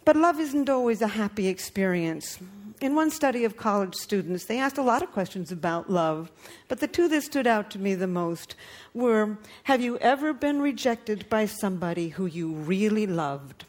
But 0.05 0.15
love 0.15 0.39
isn't 0.39 0.71
always 0.71 1.03
a 1.03 1.09
happy 1.09 1.49
experience. 1.49 2.39
In 2.79 2.95
one 2.95 3.11
study 3.11 3.45
of 3.45 3.57
college 3.57 3.95
students, 3.95 4.45
they 4.45 4.59
asked 4.59 4.77
a 4.77 4.83
lot 4.83 5.03
of 5.03 5.11
questions 5.11 5.51
about 5.51 5.91
love, 5.91 6.31
but 6.69 6.81
the 6.81 6.87
two 6.87 7.09
that 7.09 7.23
stood 7.23 7.47
out 7.47 7.71
to 7.71 7.79
me 7.79 7.95
the 7.95 8.07
most 8.07 8.55
were 8.93 9.39
Have 9.63 9.81
you 9.81 9.97
ever 9.99 10.35
been 10.35 10.61
rejected 10.61 11.27
by 11.31 11.47
somebody 11.47 12.11
who 12.11 12.27
you 12.27 12.53
really 12.53 13.07
loved? 13.07 13.65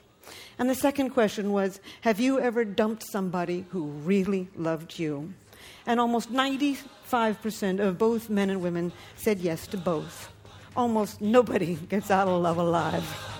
And 0.59 0.69
the 0.69 0.75
second 0.75 1.11
question 1.11 1.53
was 1.53 1.79
Have 2.01 2.19
you 2.19 2.39
ever 2.41 2.65
dumped 2.65 3.03
somebody 3.09 3.65
who 3.69 3.85
really 3.85 4.49
loved 4.57 4.99
you? 4.99 5.33
And 5.85 6.01
almost 6.01 6.33
95% 6.33 7.79
of 7.79 7.97
both 7.97 8.29
men 8.29 8.49
and 8.49 8.61
women 8.61 8.91
said 9.15 9.39
yes 9.39 9.67
to 9.67 9.77
both. 9.77 10.29
Almost 10.75 11.21
nobody 11.21 11.75
gets 11.89 12.11
out 12.11 12.27
of 12.27 12.41
love 12.41 12.57
alive. 12.57 13.36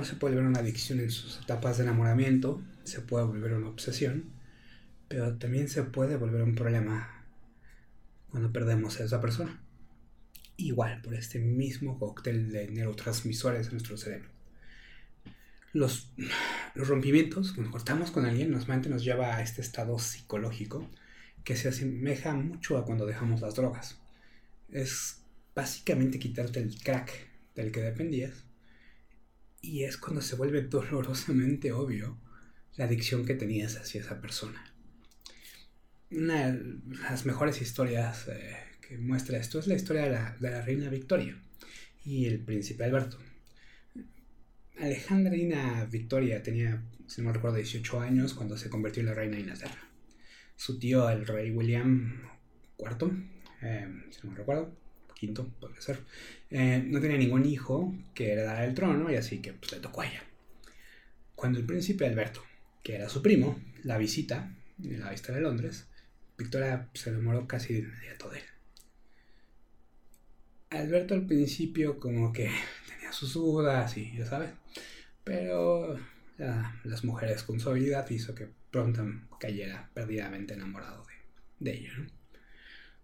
Amor 0.00 0.06
se 0.06 0.16
puede 0.16 0.34
volver 0.34 0.48
una 0.48 0.60
adicción 0.60 1.00
en 1.00 1.10
sus 1.10 1.40
etapas 1.42 1.76
de 1.76 1.82
enamoramiento, 1.84 2.62
se 2.84 3.02
puede 3.02 3.26
volver 3.26 3.52
una 3.52 3.68
obsesión, 3.68 4.30
pero 5.08 5.36
también 5.36 5.68
se 5.68 5.82
puede 5.82 6.16
volver 6.16 6.42
un 6.42 6.54
problema 6.54 7.26
cuando 8.30 8.50
perdemos 8.50 8.98
a 8.98 9.04
esa 9.04 9.20
persona. 9.20 9.60
Igual 10.56 11.02
por 11.02 11.14
este 11.14 11.38
mismo 11.38 11.98
cóctel 11.98 12.50
de 12.50 12.68
neurotransmisores 12.68 13.66
en 13.66 13.72
nuestro 13.72 13.98
cerebro. 13.98 14.30
Los, 15.74 16.10
los 16.74 16.88
rompimientos, 16.88 17.52
cuando 17.52 17.70
cortamos 17.70 18.10
con 18.10 18.24
alguien, 18.24 18.50
normalmente 18.50 18.88
nos 18.88 19.04
lleva 19.04 19.36
a 19.36 19.42
este 19.42 19.60
estado 19.60 19.98
psicológico 19.98 20.88
que 21.44 21.56
se 21.56 21.68
asemeja 21.68 22.32
mucho 22.32 22.78
a 22.78 22.86
cuando 22.86 23.04
dejamos 23.04 23.42
las 23.42 23.54
drogas. 23.54 23.98
Es 24.70 25.22
básicamente 25.54 26.18
quitarte 26.18 26.60
el 26.60 26.74
crack 26.82 27.28
del 27.54 27.70
que 27.70 27.82
dependías 27.82 28.44
y 29.60 29.84
es 29.84 29.96
cuando 29.96 30.22
se 30.22 30.36
vuelve 30.36 30.62
dolorosamente 30.62 31.72
obvio 31.72 32.18
la 32.76 32.86
adicción 32.86 33.24
que 33.24 33.34
tenías 33.34 33.76
hacia 33.76 34.00
esa 34.00 34.20
persona. 34.20 34.64
Una 36.10 36.50
de 36.50 36.80
las 37.02 37.26
mejores 37.26 37.60
historias 37.60 38.26
eh, 38.28 38.56
que 38.80 38.98
muestra 38.98 39.38
esto 39.38 39.58
es 39.58 39.66
la 39.66 39.74
historia 39.74 40.02
de 40.04 40.10
la, 40.10 40.36
de 40.40 40.50
la 40.50 40.62
reina 40.62 40.88
Victoria 40.88 41.40
y 42.04 42.26
el 42.26 42.40
príncipe 42.40 42.84
Alberto. 42.84 43.18
Alejandrina 44.78 45.84
Victoria 45.90 46.42
tenía, 46.42 46.82
si 47.06 47.20
no 47.20 47.28
me 47.28 47.34
recuerdo, 47.34 47.58
18 47.58 48.00
años 48.00 48.34
cuando 48.34 48.56
se 48.56 48.70
convirtió 48.70 49.00
en 49.00 49.06
la 49.06 49.14
reina 49.14 49.36
de 49.36 49.42
Inglaterra. 49.42 49.88
Su 50.56 50.78
tío, 50.78 51.08
el 51.10 51.26
rey 51.26 51.50
William 51.50 52.22
IV, 52.78 53.12
eh, 53.62 53.88
si 54.10 54.26
no 54.26 54.32
me 54.32 54.38
recuerdo, 54.38 54.79
quinto, 55.20 55.46
podría 55.60 55.82
ser, 55.82 56.00
eh, 56.50 56.82
no 56.86 56.98
tenía 57.00 57.18
ningún 57.18 57.44
hijo 57.44 57.94
que 58.14 58.32
heredara 58.32 58.64
el 58.64 58.74
trono 58.74 59.12
y 59.12 59.16
así 59.16 59.42
que 59.42 59.52
pues, 59.52 59.70
le 59.72 59.80
tocó 59.80 60.00
a 60.00 60.08
ella. 60.08 60.22
Cuando 61.34 61.58
el 61.58 61.66
príncipe 61.66 62.06
Alberto, 62.06 62.42
que 62.82 62.94
era 62.94 63.08
su 63.08 63.20
primo, 63.20 63.60
la 63.84 63.98
visita 63.98 64.56
la 64.78 65.10
vista 65.10 65.32
de 65.32 65.42
Londres, 65.42 65.86
Victoria 66.38 66.88
se 66.94 67.10
enamoró 67.10 67.46
casi 67.46 67.74
de 67.74 67.80
inmediato 67.80 68.30
de 68.30 68.38
él. 68.38 68.44
Alberto 70.70 71.12
al 71.14 71.26
principio 71.26 72.00
como 72.00 72.32
que 72.32 72.50
tenía 72.88 73.12
sus 73.12 73.34
dudas 73.34 73.96
y 73.98 74.16
ya 74.16 74.24
sabes, 74.24 74.50
pero 75.22 75.98
las 76.84 77.04
mujeres 77.04 77.42
con 77.42 77.60
su 77.60 77.68
habilidad 77.68 78.08
hizo 78.08 78.34
que 78.34 78.48
pronto 78.70 79.04
cayera 79.38 79.90
perdidamente 79.92 80.54
enamorado 80.54 81.04
de, 81.58 81.72
ella. 81.72 81.92
¿no? 81.98 82.06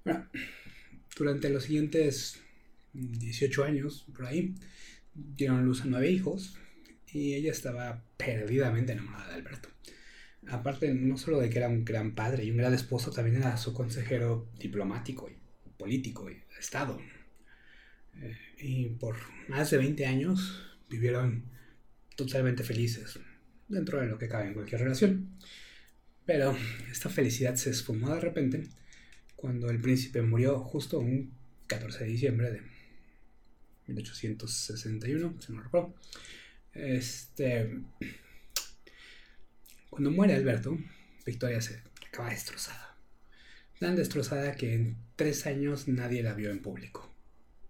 Bueno, 0.05 0.29
durante 1.17 1.49
los 1.49 1.65
siguientes 1.65 2.41
18 2.93 3.65
años, 3.65 4.07
por 4.15 4.27
ahí, 4.27 4.55
dieron 5.15 5.65
luz 5.65 5.83
a 5.83 5.87
nueve 5.87 6.11
hijos 6.11 6.59
y 7.11 7.35
ella 7.35 7.51
estaba 7.51 8.05
perdidamente 8.17 8.93
enamorada 8.93 9.29
de 9.29 9.35
Alberto. 9.35 9.71
Aparte, 10.49 10.93
no 10.95 11.17
solo 11.17 11.41
de 11.41 11.51
que 11.51 11.59
era 11.59 11.69
un 11.69 11.85
gran 11.85 12.15
padre 12.15 12.45
y 12.45 12.51
un 12.51 12.59
gran 12.59 12.75
esposo, 12.75 13.11
también 13.11 13.37
era 13.37 13.57
su 13.57 13.73
consejero 13.73 14.49
diplomático 14.59 15.29
y 15.29 15.37
político 15.77 16.31
y 16.31 16.35
de 16.35 16.61
Estado. 16.61 17.01
Eh, 18.21 18.37
y 18.59 18.87
por 18.91 19.17
más 19.49 19.71
de 19.71 19.79
20 19.79 20.07
años 20.07 20.63
vivieron 20.89 21.45
totalmente 22.15 22.63
felices, 22.63 23.19
dentro 23.69 24.01
de 24.01 24.07
lo 24.07 24.19
que 24.19 24.29
cabe 24.29 24.49
en 24.49 24.55
cualquier 24.55 24.83
relación. 24.83 25.37
Pero 26.25 26.57
esta 26.91 27.09
felicidad 27.09 27.57
se 27.57 27.71
esfumó 27.71 28.15
de 28.15 28.21
repente 28.21 28.69
cuando 29.37 29.71
el 29.71 29.81
príncipe 29.81 30.23
murió 30.23 30.59
justo 30.61 30.99
un 30.99 31.33
14 31.67 32.05
de 32.05 32.11
diciembre 32.11 32.51
de 32.51 32.63
1861, 33.87 35.35
si 35.41 35.53
no 35.53 35.63
recuerdo. 35.63 35.95
Este, 36.73 37.81
cuando 39.91 40.11
muere 40.11 40.35
Alberto, 40.35 40.77
Victoria 41.25 41.61
se 41.61 41.83
acaba 42.09 42.31
destrozada. 42.31 42.97
Tan 43.79 43.97
destrozada 43.97 44.55
que 44.55 44.75
en 44.75 44.97
tres 45.17 45.47
años 45.47 45.87
nadie 45.87 46.23
la 46.23 46.35
vio 46.35 46.51
en 46.51 46.61
público. 46.61 47.13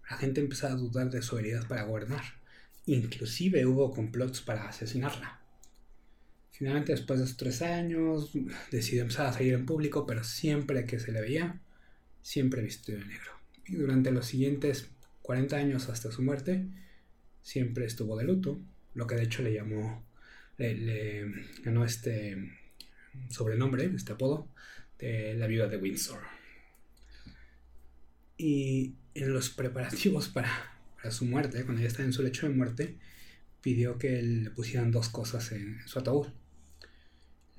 La 0.08 0.16
gente 0.16 0.40
empezó 0.40 0.68
a 0.68 0.74
dudar 0.74 1.10
de 1.10 1.22
su 1.22 1.36
habilidad 1.36 1.66
para 1.66 1.82
gobernar. 1.82 2.22
Inclusive 2.86 3.66
hubo 3.66 3.92
complots 3.92 4.40
para 4.40 4.68
asesinarla. 4.68 5.40
Finalmente, 6.58 6.92
después 6.92 7.18
de 7.18 7.26
esos 7.26 7.36
tres 7.36 7.60
años, 7.60 8.32
decidió 8.70 9.02
empezar 9.02 9.26
a 9.26 9.32
salir 9.34 9.52
en 9.52 9.66
público, 9.66 10.06
pero 10.06 10.24
siempre 10.24 10.86
que 10.86 10.98
se 10.98 11.12
le 11.12 11.20
veía, 11.20 11.60
siempre 12.22 12.62
vestido 12.62 12.98
de 12.98 13.04
negro. 13.04 13.32
Y 13.66 13.76
durante 13.76 14.10
los 14.10 14.24
siguientes 14.24 14.88
40 15.20 15.54
años 15.54 15.90
hasta 15.90 16.10
su 16.10 16.22
muerte, 16.22 16.66
siempre 17.42 17.84
estuvo 17.84 18.16
de 18.16 18.24
luto, 18.24 18.58
lo 18.94 19.06
que 19.06 19.16
de 19.16 19.24
hecho 19.24 19.42
le 19.42 19.52
llamó, 19.52 20.02
le, 20.56 20.74
le 20.74 21.32
ganó 21.62 21.84
este 21.84 22.50
sobrenombre, 23.28 23.90
este 23.94 24.12
apodo, 24.12 24.48
de 24.98 25.34
la 25.34 25.46
viuda 25.46 25.68
de 25.68 25.76
Windsor. 25.76 26.22
Y 28.38 28.94
en 29.14 29.32
los 29.34 29.50
preparativos 29.50 30.28
para, 30.28 30.50
para 30.96 31.10
su 31.10 31.26
muerte, 31.26 31.64
cuando 31.64 31.80
ella 31.80 31.88
estaba 31.88 32.06
en 32.06 32.14
su 32.14 32.22
lecho 32.22 32.48
de 32.48 32.54
muerte, 32.54 32.96
pidió 33.60 33.98
que 33.98 34.22
le 34.22 34.50
pusieran 34.50 34.90
dos 34.90 35.10
cosas 35.10 35.52
en 35.52 35.86
su 35.86 35.98
ataúd. 35.98 36.28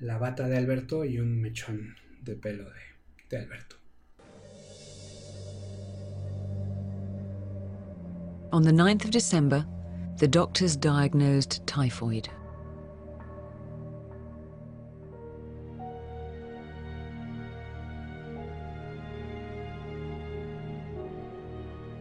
La 0.00 0.16
bata 0.16 0.46
de 0.46 0.56
Alberto 0.56 1.04
y 1.04 1.18
un 1.18 1.40
mechón 1.40 1.96
de 2.22 2.36
pelo 2.36 2.64
de, 2.64 2.70
de 3.30 3.36
Alberto. 3.36 3.76
On 8.52 8.62
the 8.62 8.70
9th 8.70 9.06
of 9.06 9.10
December, 9.10 9.66
the 10.18 10.28
doctors 10.28 10.76
diagnosed 10.76 11.66
typhoid. 11.66 12.28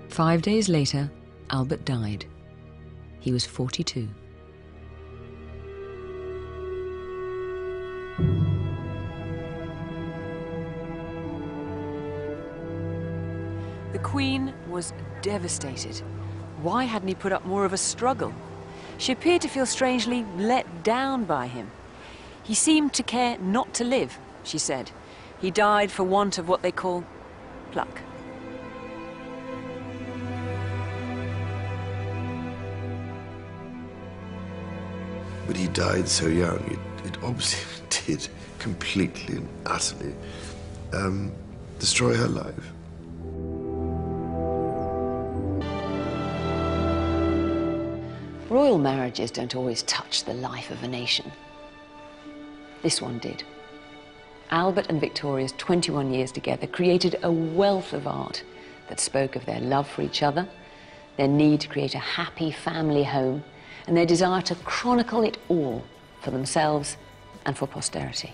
Five 0.10 0.44
days 0.44 0.70
later, 0.70 1.12
Albert 1.50 1.84
died. 1.84 2.26
He 3.20 3.32
was 3.32 3.46
42. 3.46 4.08
Queen 14.08 14.54
was 14.70 14.94
devastated. 15.22 16.02
Why 16.62 16.86
hadn't 16.86 17.10
he 17.10 17.14
put 17.14 17.34
up 17.34 17.46
more 17.46 17.66
of 17.66 17.74
a 17.74 17.78
struggle? 17.78 18.34
She 18.98 19.12
appeared 19.12 19.42
to 19.42 19.50
feel 19.50 19.66
strangely 19.66 20.26
let 20.38 20.86
down 20.86 21.26
by 21.26 21.48
him. 21.48 21.70
He 22.42 22.54
seemed 22.54 22.94
to 22.94 23.04
care 23.04 23.38
not 23.40 23.74
to 23.74 23.84
live, 23.84 24.18
she 24.46 24.60
said. 24.60 24.92
He 25.42 25.52
died 25.52 25.92
for 25.92 26.04
want 26.04 26.38
of 26.38 26.48
what 26.48 26.62
they 26.62 26.72
call 26.72 27.04
pluck. 27.72 28.00
But 35.46 35.58
he 35.58 35.68
died 35.68 36.08
so 36.08 36.28
young, 36.28 36.64
it, 36.72 37.08
it 37.08 37.18
obviously 37.22 37.84
did 38.06 38.30
completely 38.58 39.36
and 39.36 39.50
utterly 39.66 40.16
um, 40.94 41.34
destroy 41.78 42.16
her 42.16 42.30
life. 42.30 42.72
Royal 48.58 48.80
marriages 48.80 49.30
don't 49.30 49.56
always 49.56 49.84
touch 49.84 50.24
the 50.24 50.34
life 50.34 50.72
of 50.72 50.82
a 50.82 50.88
nation. 50.88 51.32
This 52.82 53.00
one 53.00 53.20
did. 53.20 53.44
Albert 54.50 54.88
and 54.90 55.00
Victoria's 55.00 55.54
21 55.60 56.12
years 56.12 56.32
together 56.32 56.66
created 56.66 57.20
a 57.22 57.32
wealth 57.32 57.94
of 57.94 58.08
art 58.08 58.42
that 58.90 59.00
spoke 59.00 59.36
of 59.36 59.46
their 59.46 59.60
love 59.60 59.88
for 59.88 60.02
each 60.02 60.24
other, 60.24 60.50
their 61.18 61.28
need 61.28 61.62
to 61.62 61.68
create 61.68 61.94
a 61.94 62.00
happy 62.00 62.50
family 62.50 63.04
home, 63.04 63.44
and 63.86 63.96
their 63.96 64.08
desire 64.08 64.42
to 64.42 64.56
chronicle 64.56 65.22
it 65.22 65.38
all 65.50 65.84
for 66.24 66.32
themselves 66.32 66.98
and 67.46 67.56
for 67.56 67.68
posterity. 67.68 68.34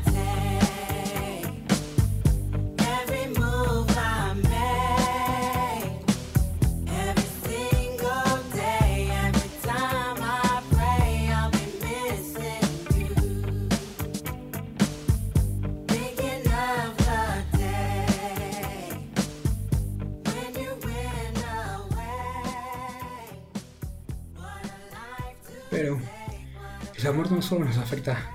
El 27.51 27.57
amor 27.57 27.67
no 27.67 27.73
solo 27.73 27.77
nos 27.77 27.77
afecta 27.77 28.31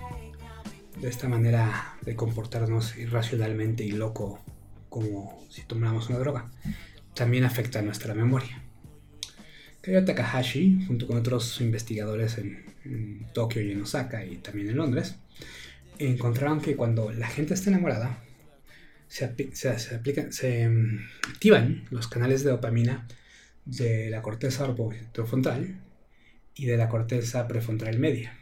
de 1.01 1.09
esta 1.09 1.29
manera 1.29 1.97
de 2.03 2.15
comportarnos 2.17 2.97
irracionalmente 2.97 3.85
y 3.85 3.93
loco 3.93 4.41
como 4.89 5.43
si 5.51 5.63
tomáramos 5.63 6.09
una 6.09 6.19
droga, 6.19 6.51
también 7.15 7.45
afecta 7.45 7.83
nuestra 7.83 8.15
memoria. 8.15 8.63
Kayo 9.83 10.05
Takahashi, 10.05 10.85
junto 10.87 11.07
con 11.07 11.17
otros 11.19 11.61
investigadores 11.61 12.39
en, 12.39 12.65
en 12.85 13.27
Tokio 13.33 13.63
y 13.63 13.73
en 13.73 13.83
Osaka 13.83 14.25
y 14.25 14.37
también 14.37 14.71
en 14.71 14.77
Londres, 14.77 15.17
encontraron 15.99 16.61
que 16.61 16.77
cuando 16.77 17.11
la 17.13 17.29
gente 17.29 17.55
está 17.55 17.71
enamorada, 17.71 18.19
se, 19.09 19.25
apli- 19.31 19.53
se- 19.53 19.79
se 19.79 20.01
aplican- 20.01 20.31
se 20.33 20.69
mm, 20.69 20.99
activan 21.31 21.85
los 21.91 22.09
canales 22.09 22.43
de 22.43 22.51
dopamina 22.51 23.07
de 23.65 24.11
la 24.11 24.23
corteza 24.23 24.65
orbitofrontal 24.65 25.77
y 26.55 26.67
de 26.67 26.77
la 26.77 26.89
corteza 26.89 27.47
prefrontal 27.49 27.99
media. 27.99 28.37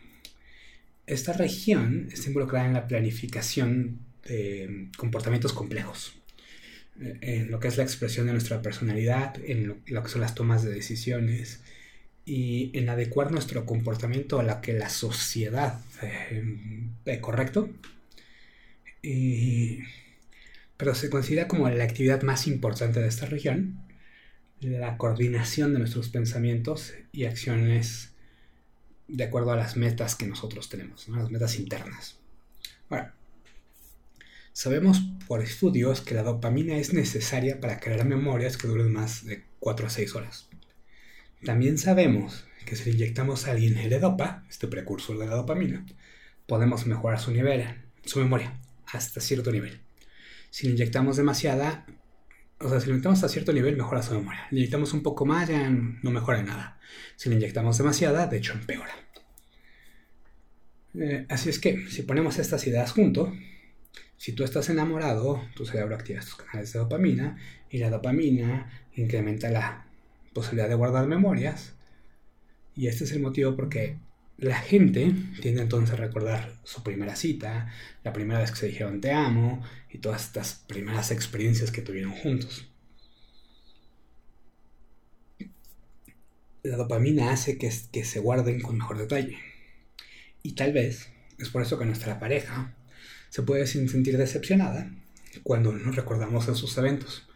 Esta 1.07 1.35
región 1.35 2.09
está 2.13 2.29
involucrada 2.29 2.67
en 2.67 2.73
la 2.73 2.89
planificación 2.89 3.99
de 4.27 4.89
comportamientos 4.97 5.53
complejos, 5.53 6.15
eh, 7.01 7.19
en 7.21 7.51
lo 7.51 7.61
que 7.61 7.69
es 7.69 7.77
la 7.77 7.83
expresión 7.83 8.27
de 8.27 8.33
nuestra 8.33 8.63
personalidad, 8.63 9.37
en 9.45 9.83
lo, 9.87 10.03
que 10.03 10.09
son 10.09 10.23
las 10.23 10.35
tomas 10.35 10.63
de 10.63 10.73
decisiones 10.73 11.61
y 12.25 12.71
en 12.79 12.89
adecuar 12.89 13.33
nuestro 13.33 13.67
comportamiento 13.67 14.41
a 14.41 14.43
la 14.43 14.63
que 14.63 14.73
la 14.73 14.89
sociedad 14.89 15.79
eh, 16.01 16.43
ve 17.05 17.21
correcto. 17.21 17.69
Pero 20.77 20.95
se 20.95 21.11
considera 21.11 21.47
como 21.47 21.69
la 21.69 21.85
actividad 21.85 22.23
más 22.23 22.47
importante 22.47 23.01
de 23.01 23.09
esta 23.09 23.27
región, 23.27 23.79
la 24.61 24.97
coordinación 24.97 25.75
de 25.75 25.81
nuestros 25.81 26.09
pensamientos 26.09 26.95
y 27.13 27.27
acciones 27.27 28.14
de 29.09 29.25
acuerdo 29.25 29.53
a 29.53 29.57
las 29.57 29.77
metas 29.77 30.15
que 30.15 30.27
nosotros 30.27 30.69
tenemos, 30.69 31.09
las 31.09 31.31
metas 31.31 31.59
internas. 31.59 32.19
Ahora, 32.89 33.15
sabemos 34.53 35.03
por 35.27 35.43
estudios 35.43 36.01
que 36.01 36.15
la 36.15 36.23
dopamina 36.23 36.77
es 36.77 36.93
necesaria 36.93 37.61
para 37.61 37.81
crear 37.81 38.05
memorias 38.05 38.57
que 38.57 38.69
duren 38.69 38.93
más 38.93 39.25
de 39.25 39.45
4 39.61 39.87
a 39.87 39.91
6 39.91 40.15
horas. 40.15 40.49
También 41.45 41.77
sabemos 41.79 42.47
que 42.65 42.77
si 42.77 42.85
le 42.85 42.97
inyectamos 42.97 43.47
a 43.47 43.53
alguien 43.53 43.77
el 43.77 44.01
dopa, 44.01 44.45
este 44.49 44.67
precursor 44.67 45.19
de 45.19 45.27
la 45.27 45.35
dopamina, 45.35 45.85
podemos 46.47 46.87
mejorar 46.87 47.21
su 47.21 47.31
nivel, 47.31 47.65
su 48.05 48.19
memoria, 48.19 48.59
hasta 48.87 49.21
cierto 49.21 49.53
nivel. 49.53 49.81
Si 50.51 50.67
le 50.67 50.73
inyectamos 50.73 51.17
demasiada, 51.17 51.87
o 52.61 52.69
sea, 52.69 52.81
si 52.81 52.87
le 52.87 52.93
inyectamos 52.93 53.23
a 53.25 53.29
cierto 53.29 53.53
nivel, 53.53 53.77
mejora 53.77 54.03
su 54.03 54.15
memoria. 54.15 54.47
Le 54.51 54.61
inyectamos 54.61 54.93
un 54.93 55.03
poco 55.03 55.27
más, 55.27 55.49
ya 55.49 55.69
no 55.69 56.11
mejora 56.11 56.43
nada. 56.43 56.79
Si 57.17 57.29
le 57.29 57.37
inyectamos 57.37 57.79
demasiada, 57.79 58.27
de 58.27 58.39
hecho 58.39 58.53
empeora. 58.53 58.93
Eh, 60.95 61.27
así 61.29 61.51
es 61.51 61.59
que, 61.59 61.89
si 61.89 62.03
ponemos 62.03 62.39
estas 62.39 62.67
ideas 62.67 62.93
junto, 62.93 63.33
si 64.17 64.33
tú 64.33 64.45
estás 64.45 64.71
enamorado, 64.71 65.43
tu 65.55 65.67
cerebro 65.67 65.95
activa 65.95 66.21
estos 66.21 66.37
canales 66.37 66.73
de 66.73 66.79
dopamina 66.79 67.37
y 67.69 67.79
la 67.79 67.91
dopamina 67.91 68.71
incrementa 68.95 69.51
la 69.51 69.87
posibilidad 70.33 70.69
de 70.69 70.77
guardar 70.77 71.07
memorias. 71.07 71.75
Y 72.77 72.87
este 72.87 73.05
es 73.05 73.13
el 73.13 73.21
motivo 73.21 73.57
porque 73.57 73.99
la 74.39 74.57
gente 74.59 75.13
tiende 75.41 75.63
entonces 75.63 75.95
a 75.95 75.97
recordar 75.97 76.59
su 76.65 76.83
primera 76.83 77.17
cita, 77.17 77.73
la 78.03 78.13
primera 78.13 78.41
vez 78.41 78.51
que 78.51 78.59
se 78.59 78.67
dijeron 78.67 79.01
te 79.01 79.13
amo 79.13 79.63
y 79.91 79.99
todas 79.99 80.25
estas 80.25 80.55
primeras 80.67 81.11
experiencias 81.11 81.71
que 81.71 81.83
tuvieron 81.83 82.13
juntos. 82.13 82.69
La 86.63 86.77
dopamina 86.77 87.31
hace 87.31 87.59
que, 87.59 87.71
se 87.71 88.21
guarden 88.21 88.61
con 88.61 88.79
mejor 88.79 88.97
detalle. 88.99 89.39
Y 90.43 90.53
tal 90.53 90.73
vez 90.73 91.11
es 91.39 91.51
por 91.51 91.63
eso 91.63 91.79
que 91.79 91.85
nuestra 91.85 92.19
pareja 92.19 92.75
se 93.29 93.43
puede 93.43 93.67
sentir 93.67 94.17
decepcionada 94.17 94.91
cuando 95.43 95.73
no 95.73 95.93
recordamos 95.93 96.49
esos 96.49 96.77
eventos, 96.79 97.29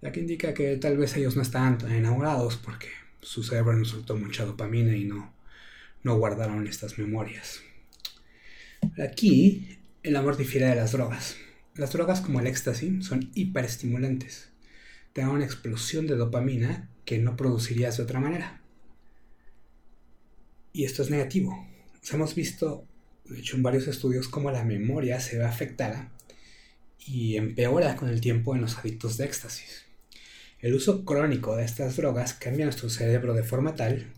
ya 0.00 0.10
que 0.10 0.20
indica 0.20 0.54
que 0.54 0.76
tal 0.78 0.96
vez 0.96 1.16
ellos 1.16 1.36
no 1.36 1.42
estaban 1.42 1.78
tan 1.78 1.92
enamorados 1.92 2.56
porque 2.56 2.88
su 3.20 3.42
cerebro 3.42 3.74
no 3.74 3.84
soltó 3.84 4.16
mucha 4.16 4.44
dopamina 4.44 4.96
y 4.96 5.04
no, 5.04 5.32
no 6.02 6.16
guardaron 6.16 6.66
estas 6.66 6.98
memorias. 6.98 7.60
Aquí 9.02 9.78
el 10.02 10.16
amor 10.16 10.36
difiere 10.36 10.66
de 10.66 10.76
las 10.76 10.92
drogas. 10.92 11.36
Las 11.74 11.92
drogas 11.92 12.20
como 12.20 12.40
el 12.40 12.46
éxtasis 12.46 13.06
son 13.06 13.30
hiperestimulantes. 13.34 14.50
Te 15.12 15.20
dan 15.20 15.30
una 15.30 15.44
explosión 15.44 16.06
de 16.06 16.16
dopamina 16.16 16.88
que 17.04 17.18
no 17.18 17.36
producirías 17.36 17.96
de 17.96 18.02
otra 18.02 18.20
manera. 18.20 18.60
Y 20.72 20.84
esto 20.84 21.02
es 21.02 21.10
negativo. 21.10 21.68
Hemos 22.10 22.34
visto 22.34 22.86
de 23.32 23.38
hecho 23.38 23.56
en 23.56 23.62
varios 23.62 23.88
estudios, 23.88 24.28
cómo 24.28 24.50
la 24.50 24.64
memoria 24.64 25.20
se 25.20 25.38
ve 25.38 25.44
afectada 25.44 26.10
y 26.98 27.36
empeora 27.36 27.96
con 27.96 28.08
el 28.08 28.20
tiempo 28.20 28.54
en 28.54 28.60
los 28.60 28.78
adictos 28.78 29.16
de 29.16 29.24
éxtasis. 29.24 29.84
El 30.60 30.74
uso 30.74 31.04
crónico 31.04 31.56
de 31.56 31.64
estas 31.64 31.96
drogas 31.96 32.34
cambia 32.34 32.66
nuestro 32.66 32.88
cerebro 32.88 33.34
de 33.34 33.42
forma 33.42 33.74
tal 33.74 34.12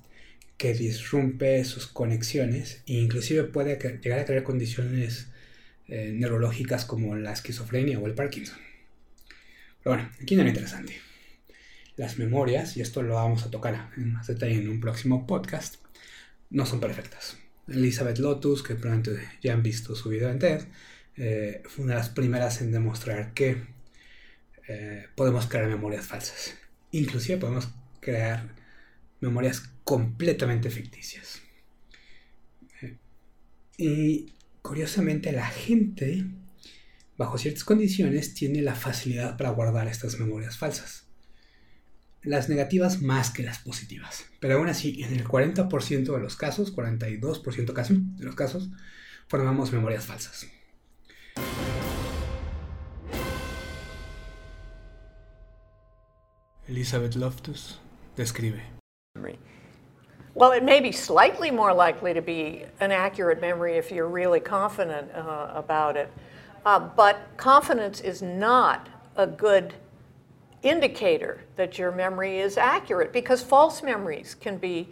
que 0.56 0.74
disrumpe 0.74 1.64
sus 1.64 1.86
conexiones 1.86 2.82
e 2.86 2.94
inclusive 2.94 3.44
puede 3.44 3.78
llegar 4.00 4.20
a 4.20 4.24
crear 4.24 4.42
condiciones 4.42 5.28
eh, 5.88 6.12
neurológicas 6.14 6.84
como 6.84 7.16
la 7.16 7.32
esquizofrenia 7.32 7.98
o 7.98 8.06
el 8.06 8.14
Parkinson. 8.14 8.58
Pero 9.82 9.96
bueno, 9.96 10.10
aquí 10.22 10.36
no 10.36 10.42
lo 10.42 10.48
interesante. 10.48 10.96
Las 11.96 12.18
memorias, 12.18 12.76
y 12.76 12.80
esto 12.80 13.02
lo 13.02 13.14
vamos 13.14 13.44
a 13.44 13.50
tocar 13.50 13.90
en 13.96 14.14
más 14.14 14.26
detalle 14.26 14.54
en 14.54 14.68
un 14.68 14.80
próximo 14.80 15.26
podcast, 15.26 15.76
no 16.50 16.66
son 16.66 16.80
perfectas. 16.80 17.36
Elizabeth 17.68 18.18
Lotus, 18.18 18.62
que 18.62 18.74
probablemente 18.74 19.28
ya 19.42 19.52
han 19.52 19.62
visto 19.62 19.94
su 19.94 20.08
video 20.08 20.30
en 20.30 20.38
TED, 20.38 20.62
eh, 21.16 21.62
fue 21.66 21.84
una 21.84 21.94
de 21.94 22.00
las 22.00 22.08
primeras 22.08 22.60
en 22.60 22.72
demostrar 22.72 23.32
que 23.34 23.62
eh, 24.66 25.06
podemos 25.14 25.46
crear 25.46 25.66
memorias 25.68 26.06
falsas. 26.06 26.54
Inclusive 26.90 27.38
podemos 27.38 27.68
crear 28.00 28.54
memorias 29.20 29.70
completamente 29.84 30.70
ficticias. 30.70 31.42
Y 33.76 34.34
curiosamente 34.62 35.32
la 35.32 35.46
gente, 35.46 36.24
bajo 37.16 37.38
ciertas 37.38 37.64
condiciones, 37.64 38.34
tiene 38.34 38.62
la 38.62 38.74
facilidad 38.74 39.36
para 39.36 39.50
guardar 39.50 39.88
estas 39.88 40.18
memorias 40.18 40.56
falsas. 40.56 41.06
Las 42.22 42.48
negativas 42.48 43.02
más 43.02 43.30
que 43.30 43.42
las 43.42 43.58
positivas. 43.58 44.24
Pero 44.40 44.56
aún 44.56 44.68
así, 44.68 45.02
en 45.02 45.12
el 45.12 45.24
40% 45.24 46.14
de 46.14 46.20
los 46.20 46.36
casos, 46.36 46.74
42% 46.74 47.72
casi 47.74 47.98
de 48.00 48.24
los 48.24 48.34
casos, 48.34 48.70
formamos 49.28 49.72
memorias 49.72 50.06
falsas. 50.06 50.46
Elizabeth 56.66 57.16
Loftus 57.16 57.78
describe. 58.16 58.62
Well, 60.36 60.50
it 60.50 60.64
may 60.64 60.80
be 60.80 60.90
slightly 60.90 61.52
more 61.52 61.72
likely 61.72 62.12
to 62.12 62.20
be 62.20 62.64
an 62.80 62.90
accurate 62.90 63.40
memory 63.40 63.76
if 63.76 63.92
you're 63.92 64.08
really 64.08 64.40
confident 64.40 65.12
uh, 65.14 65.52
about 65.54 65.96
it. 65.96 66.12
Uh, 66.66 66.80
but 66.80 67.20
confidence 67.36 68.00
is 68.00 68.20
not 68.20 68.88
a 69.16 69.28
good 69.28 69.74
indicator 70.64 71.44
that 71.54 71.78
your 71.78 71.92
memory 71.92 72.38
is 72.38 72.56
accurate 72.56 73.12
because 73.12 73.42
false 73.42 73.80
memories 73.80 74.34
can 74.34 74.56
be 74.56 74.88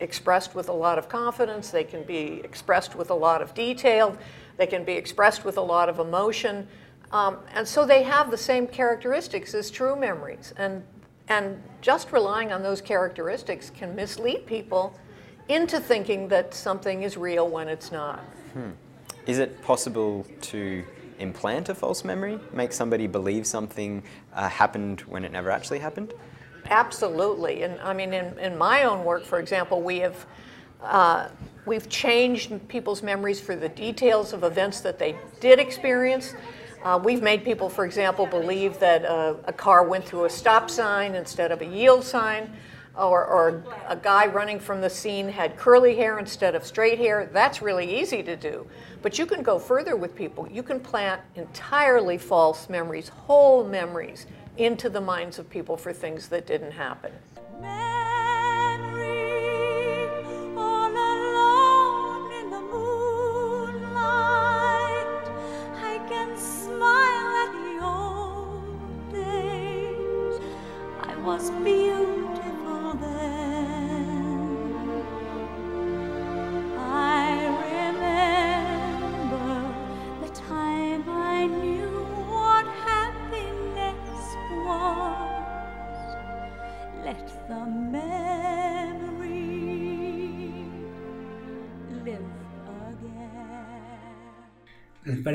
expressed 0.00 0.56
with 0.56 0.68
a 0.68 0.72
lot 0.72 0.98
of 0.98 1.08
confidence, 1.08 1.70
they 1.70 1.84
can 1.84 2.02
be 2.02 2.40
expressed 2.42 2.96
with 2.96 3.10
a 3.10 3.14
lot 3.14 3.40
of 3.40 3.54
detail, 3.54 4.18
they 4.56 4.66
can 4.66 4.82
be 4.84 4.94
expressed 4.94 5.44
with 5.44 5.58
a 5.58 5.62
lot 5.62 5.88
of 5.88 6.00
emotion. 6.00 6.66
Um, 7.12 7.38
and 7.54 7.68
so 7.68 7.86
they 7.86 8.02
have 8.02 8.32
the 8.32 8.38
same 8.38 8.66
characteristics 8.66 9.54
as 9.54 9.70
true 9.70 9.94
memories. 9.94 10.52
And, 10.56 10.82
and 11.32 11.62
just 11.80 12.12
relying 12.12 12.52
on 12.52 12.62
those 12.62 12.80
characteristics 12.82 13.70
can 13.70 13.96
mislead 13.96 14.46
people 14.46 14.98
into 15.48 15.80
thinking 15.80 16.28
that 16.28 16.52
something 16.52 17.02
is 17.02 17.16
real 17.16 17.48
when 17.48 17.68
it's 17.68 17.90
not. 17.90 18.20
Hmm. 18.52 18.70
Is 19.26 19.38
it 19.38 19.62
possible 19.62 20.26
to 20.42 20.84
implant 21.18 21.70
a 21.70 21.74
false 21.74 22.04
memory, 22.04 22.38
make 22.52 22.72
somebody 22.72 23.06
believe 23.06 23.46
something 23.46 24.02
uh, 24.34 24.48
happened 24.48 25.00
when 25.02 25.24
it 25.24 25.32
never 25.32 25.50
actually 25.50 25.78
happened? 25.78 26.12
Absolutely. 26.68 27.62
And 27.62 27.80
I 27.80 27.94
mean, 27.94 28.12
in, 28.12 28.38
in 28.38 28.58
my 28.58 28.84
own 28.84 29.04
work, 29.04 29.24
for 29.24 29.38
example, 29.38 29.80
we 29.80 30.00
have 30.00 30.26
uh, 30.82 31.28
we've 31.64 31.88
changed 31.88 32.68
people's 32.68 33.02
memories 33.02 33.40
for 33.40 33.56
the 33.56 33.68
details 33.68 34.32
of 34.32 34.44
events 34.44 34.80
that 34.80 34.98
they 34.98 35.16
did 35.40 35.58
experience. 35.58 36.34
Uh, 36.84 36.98
we've 37.02 37.22
made 37.22 37.44
people, 37.44 37.68
for 37.68 37.84
example, 37.84 38.26
believe 38.26 38.78
that 38.80 39.04
uh, 39.04 39.34
a 39.44 39.52
car 39.52 39.86
went 39.86 40.04
through 40.04 40.24
a 40.24 40.30
stop 40.30 40.68
sign 40.68 41.14
instead 41.14 41.52
of 41.52 41.60
a 41.60 41.64
yield 41.64 42.02
sign, 42.02 42.52
or, 42.96 43.24
or 43.24 43.62
a 43.88 43.96
guy 43.96 44.26
running 44.26 44.58
from 44.58 44.80
the 44.80 44.90
scene 44.90 45.28
had 45.28 45.56
curly 45.56 45.94
hair 45.94 46.18
instead 46.18 46.54
of 46.54 46.66
straight 46.66 46.98
hair. 46.98 47.30
That's 47.32 47.62
really 47.62 48.00
easy 48.00 48.22
to 48.24 48.36
do. 48.36 48.66
But 49.00 49.18
you 49.18 49.26
can 49.26 49.42
go 49.42 49.58
further 49.58 49.96
with 49.96 50.14
people. 50.14 50.48
You 50.50 50.62
can 50.62 50.80
plant 50.80 51.20
entirely 51.36 52.18
false 52.18 52.68
memories, 52.68 53.08
whole 53.08 53.64
memories, 53.64 54.26
into 54.58 54.90
the 54.90 55.00
minds 55.00 55.38
of 55.38 55.48
people 55.48 55.76
for 55.76 55.92
things 55.92 56.28
that 56.28 56.46
didn't 56.46 56.72
happen. 56.72 57.12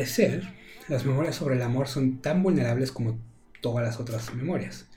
Parecer, 0.08 0.54
las 0.88 1.06
memorias 1.06 1.36
sobre 1.36 1.56
el 1.56 1.62
amor 1.62 1.89
son 1.89 2.22
tan 2.22 2.41
vulnerables 2.41 2.93
como 2.93 3.20
todas 3.60 3.86
las 3.86 4.00
otras 4.00 4.34
memorias, 4.34 4.88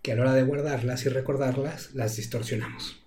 que 0.00 0.12
a 0.12 0.14
la 0.14 0.22
hora 0.22 0.34
de 0.34 0.44
guardarlas 0.44 1.04
y 1.04 1.08
recordarlas, 1.08 1.92
las 1.92 2.14
distorsionamos. 2.14 3.02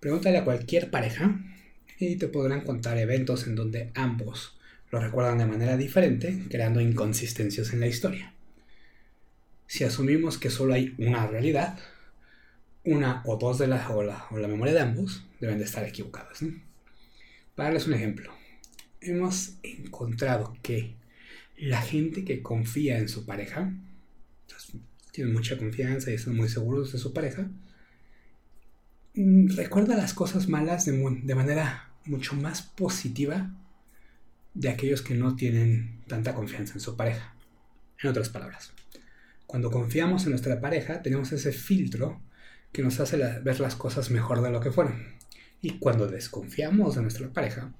Pregúntale 0.00 0.38
a 0.38 0.44
cualquier 0.44 0.90
pareja 0.90 1.38
y 1.98 2.16
te 2.16 2.28
podrán 2.28 2.62
contar 2.62 2.96
eventos 2.96 3.46
en 3.46 3.54
donde 3.54 3.90
ambos 3.94 4.58
lo 4.90 4.98
recuerdan 4.98 5.36
de 5.36 5.44
manera 5.44 5.76
diferente, 5.76 6.44
creando 6.48 6.80
inconsistencias 6.80 7.74
en 7.74 7.80
la 7.80 7.88
historia. 7.88 8.32
Si 9.66 9.84
asumimos 9.84 10.38
que 10.38 10.48
solo 10.48 10.72
hay 10.72 10.94
una 10.96 11.26
realidad, 11.26 11.78
una 12.82 13.20
o 13.26 13.36
dos 13.36 13.58
de 13.58 13.66
la, 13.66 13.90
o 13.90 14.02
la, 14.02 14.24
o 14.30 14.38
la 14.38 14.48
memoria 14.48 14.72
de 14.72 14.80
ambos 14.80 15.26
deben 15.38 15.58
de 15.58 15.64
estar 15.64 15.84
equivocadas. 15.84 16.42
Para 17.54 17.68
darles 17.68 17.86
un 17.86 17.92
ejemplo, 17.92 18.35
hemos 19.06 19.54
encontrado 19.62 20.56
que 20.62 20.96
la 21.58 21.80
gente 21.80 22.24
que 22.24 22.42
confía 22.42 22.98
en 22.98 23.08
su 23.08 23.24
pareja, 23.24 23.72
entonces, 24.42 24.76
tienen 25.12 25.32
mucha 25.32 25.56
confianza 25.56 26.10
y 26.10 26.14
están 26.14 26.36
muy 26.36 26.48
seguros 26.48 26.92
de 26.92 26.98
su 26.98 27.12
pareja, 27.12 27.48
mm, 29.14 29.56
recuerda 29.56 29.96
las 29.96 30.12
cosas 30.12 30.48
malas 30.48 30.84
de, 30.84 31.34
manera 31.34 31.90
mucho 32.04 32.34
más 32.34 32.62
positiva 32.62 33.50
de 34.54 34.68
aquellos 34.68 35.02
que 35.02 35.14
no 35.14 35.34
tienen 35.36 36.02
tanta 36.06 36.34
confianza 36.34 36.74
en 36.74 36.80
su 36.80 36.96
pareja. 36.96 37.34
En 38.02 38.10
otras 38.10 38.28
palabras, 38.28 38.72
cuando 39.46 39.70
confiamos 39.70 40.24
en 40.24 40.30
nuestra 40.30 40.60
pareja, 40.60 41.02
tenemos 41.02 41.32
ese 41.32 41.52
filtro 41.52 42.20
que 42.72 42.82
nos 42.82 43.00
hace 43.00 43.16
ver 43.16 43.60
las 43.60 43.74
cosas 43.74 44.10
mejor 44.10 44.42
de 44.42 44.50
lo 44.50 44.60
que 44.60 44.70
fueron. 44.70 45.16
Y 45.62 45.78
cuando 45.78 46.06
desconfiamos 46.06 46.96
de 46.96 47.02
nuestra 47.02 47.28
pareja, 47.32 47.72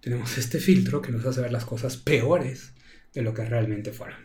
tenemos 0.00 0.38
este 0.38 0.58
filtro 0.58 1.02
que 1.02 1.12
nos 1.12 1.24
hace 1.24 1.40
ver 1.40 1.52
las 1.52 1.64
cosas 1.64 1.96
peores 1.96 2.72
de 3.12 3.22
lo 3.22 3.34
que 3.34 3.44
realmente 3.44 3.92
fueron. 3.92 4.18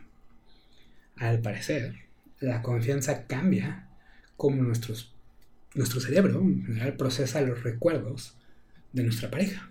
Al 1.15 1.41
parecer, 1.41 1.95
la 2.39 2.61
confianza 2.61 3.28
cambia 3.28 3.88
como 4.36 4.63
nuestros, 4.63 5.13
nuestro 5.76 5.99
cerebro 5.99 6.41
en 6.41 6.65
general 6.65 6.97
procesa 6.97 7.41
los 7.41 7.63
recuerdos 7.63 8.38
de 8.91 9.03
nuestra 9.03 9.32
pareja. 9.32 9.69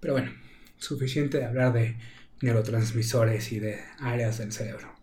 Pero 0.00 0.14
bueno, 0.14 0.32
suficiente 0.78 1.38
de 1.38 1.46
hablar 1.46 1.72
de 1.72 1.96
neurotransmisores 2.42 3.52
y 3.52 3.60
de 3.60 3.80
áreas 3.98 4.38
del 4.38 4.52
cerebro 4.52 4.94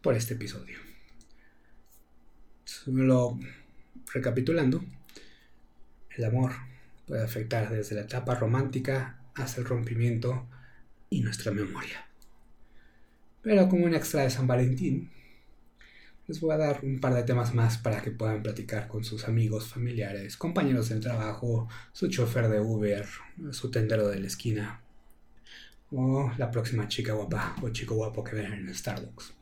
por 0.00 0.14
este 0.14 0.34
episodio. 0.34 0.78
Solo 2.64 3.38
recapitulando, 4.12 4.84
el 6.10 6.24
amor 6.24 6.52
puede 7.06 7.22
afectar 7.22 7.70
desde 7.70 7.94
la 7.94 8.02
etapa 8.02 8.34
romántica 8.34 9.18
hasta 9.34 9.60
el 9.60 9.66
rompimiento 9.66 10.46
y 11.10 11.20
nuestra 11.20 11.52
memoria. 11.52 12.06
Pero 13.42 13.68
como 13.68 13.86
un 13.86 13.94
extra 13.94 14.22
de 14.22 14.30
San 14.30 14.46
Valentín, 14.46 15.10
les 16.28 16.40
voy 16.40 16.54
a 16.54 16.58
dar 16.58 16.80
un 16.84 17.00
par 17.00 17.14
de 17.14 17.24
temas 17.24 17.54
más 17.54 17.78
para 17.78 18.00
que 18.00 18.12
puedan 18.12 18.42
platicar 18.42 18.86
con 18.86 19.04
sus 19.04 19.26
amigos, 19.26 19.68
familiares, 19.68 20.36
compañeros 20.36 20.88
del 20.88 21.00
trabajo, 21.00 21.68
su 21.92 22.08
chofer 22.08 22.48
de 22.48 22.60
Uber, 22.60 23.04
su 23.50 23.70
tendero 23.70 24.08
de 24.08 24.20
la 24.20 24.28
esquina, 24.28 24.80
o 25.90 26.30
la 26.38 26.50
próxima 26.50 26.88
chica 26.88 27.12
guapa 27.12 27.56
o 27.60 27.68
chico 27.70 27.94
guapo 27.94 28.24
que 28.24 28.36
vean 28.36 28.52
en 28.52 28.74
Starbucks. 28.74 29.34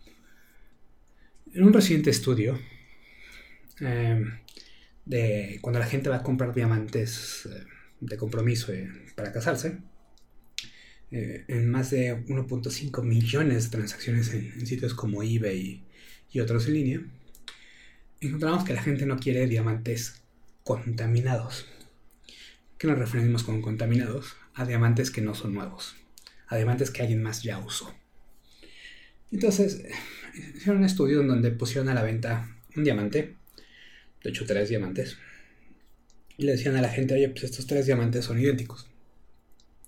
En 1.53 1.65
un 1.65 1.73
reciente 1.73 2.11
estudio, 2.11 2.59
eh, 3.81 4.25
de 5.11 5.59
cuando 5.61 5.81
la 5.81 5.87
gente 5.87 6.09
va 6.09 6.17
a 6.17 6.23
comprar 6.23 6.55
diamantes 6.55 7.49
eh, 7.51 7.65
de 8.01 8.17
compromiso 8.17 8.73
eh, 8.73 8.89
para 9.17 9.33
casarse, 9.33 9.79
eh, 11.11 11.45
en 11.49 11.69
más 11.69 11.91
de 11.91 12.25
1.5 12.27 13.03
millones 13.03 13.65
de 13.65 13.71
transacciones 13.71 14.33
en, 14.33 14.65
sitios 14.65 14.95
como 14.95 15.25
eBay 15.25 15.85
y, 16.31 16.41
otros 16.41 16.69
en 16.69 16.75
línea, 16.75 17.01
encontramos 18.21 18.63
que 18.65 18.73
la 18.73 18.83
gente 18.83 19.05
no 19.05 19.19
quiere 19.19 19.49
diamantes 19.49 20.23
contaminados. 20.63 21.67
¿Qué 22.79 22.87
nos 22.87 22.97
referimos 22.97 23.43
con 23.43 23.61
contaminados? 23.63 24.37
A 24.55 24.65
diamantes 24.65 25.11
que 25.11 25.23
no 25.23 25.35
son 25.35 25.55
nuevos, 25.55 25.97
a 26.47 26.57
diamantes 26.57 26.93
que 26.93 27.03
alguien 27.03 27.23
más 27.23 27.43
ya 27.43 27.59
usó. 27.59 27.93
Entonces, 29.33 29.83
hicieron 30.55 30.79
un 30.79 30.85
estudio 30.85 31.21
en 31.21 31.29
donde 31.29 31.51
pusieron 31.51 31.89
a 31.89 31.95
la 31.95 32.05
venta 32.05 32.57
un 32.77 32.85
diamante, 32.85 33.40
de 34.23 34.31
hecho 34.31 34.47
tres 34.47 34.69
diamantes, 34.69 35.17
y 36.37 36.45
le 36.45 36.53
decían 36.53 36.77
a 36.77 36.81
la 36.81 36.89
gente, 36.89 37.15
oye, 37.15 37.29
pues 37.29 37.45
estos 37.45 37.67
tres 37.67 37.87
diamantes 37.87 38.25
son 38.25 38.39
idénticos. 38.39 38.89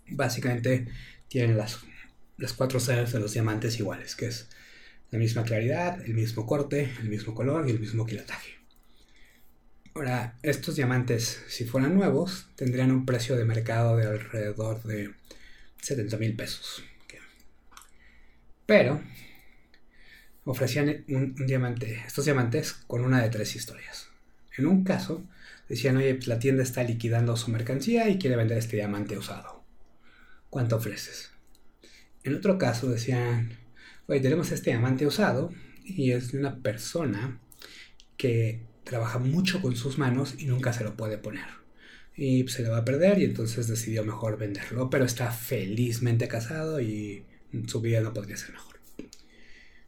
Básicamente 0.09 0.87
tienen 1.29 1.57
las, 1.57 1.81
las 2.37 2.53
cuatro 2.53 2.79
ceras 2.79 3.13
de 3.13 3.21
los 3.21 3.33
diamantes 3.33 3.79
iguales, 3.79 4.15
que 4.17 4.27
es 4.27 4.49
la 5.11 5.19
misma 5.19 5.45
claridad, 5.45 6.03
el 6.05 6.15
mismo 6.15 6.47
corte, 6.47 6.91
el 7.01 7.09
mismo 7.09 7.35
color 7.35 7.67
y 7.67 7.71
el 7.71 7.81
mismo 7.81 8.05
quilataje. 8.05 8.53
Ahora, 9.95 10.39
estos 10.43 10.77
diamantes, 10.77 11.43
si 11.49 11.65
fueran 11.65 11.95
nuevos, 11.95 12.49
tendrían 12.57 12.91
un 12.91 13.05
precio 13.05 13.37
de 13.37 13.45
mercado 13.45 13.97
de 13.97 14.07
alrededor 14.07 14.83
de 14.85 15.15
70 15.83 16.17
mil 16.17 16.35
pesos. 16.35 16.83
Pero 18.65 19.03
ofrecían 20.45 21.05
un, 21.09 21.35
diamante, 21.47 22.03
estos 22.07 22.25
diamantes 22.25 22.73
con 22.73 23.05
una 23.05 23.23
de 23.23 23.29
tres 23.29 23.55
historias. 23.55 24.12
En 24.57 24.67
un 24.67 24.85
caso, 24.85 25.27
decían, 25.69 25.97
oye, 25.97 26.15
pues 26.15 26.27
la 26.27 26.39
tienda 26.39 26.63
está 26.63 26.83
liquidando 26.83 27.37
su 27.37 27.51
mercancía 27.51 28.09
y 28.09 28.19
quiere 28.19 28.37
vender 28.37 28.59
este 28.59 28.77
diamante 28.77 29.17
usado. 29.17 29.65
¿Cuánto 30.51 30.77
ofreces? 30.77 31.31
En 32.25 32.35
otro 32.35 32.59
caso 32.59 32.89
decían, 32.89 33.59
oye, 34.07 34.21
tenemos 34.21 34.53
este 34.53 34.71
diamante 34.71 35.07
usado 35.07 35.51
y 35.85 36.13
es 36.13 36.33
de 36.33 36.39
una 36.39 36.61
persona 36.63 37.41
que 38.17 38.61
trabaja 38.85 39.19
mucho 39.19 39.63
con 39.63 39.77
sus 39.77 39.99
manos 39.99 40.35
y 40.39 40.47
nunca 40.47 40.73
se 40.73 40.85
lo 40.85 40.97
puede 40.97 41.19
poner. 41.19 41.47
Y 42.15 42.47
se 42.49 42.63
le 42.63 42.69
va 42.69 42.79
a 42.79 42.85
perder 42.85 43.19
y 43.19 43.25
entonces 43.25 43.67
decidió 43.67 44.05
mejor 44.05 44.37
venderlo, 44.37 44.91
pero 44.91 45.05
está 45.05 45.31
felizmente 45.31 46.29
casado 46.29 46.81
y 46.81 47.25
su 47.67 47.81
vida 47.81 48.01
no 48.01 48.13
podría 48.13 48.37
ser 48.37 48.53
mejor. 48.53 48.77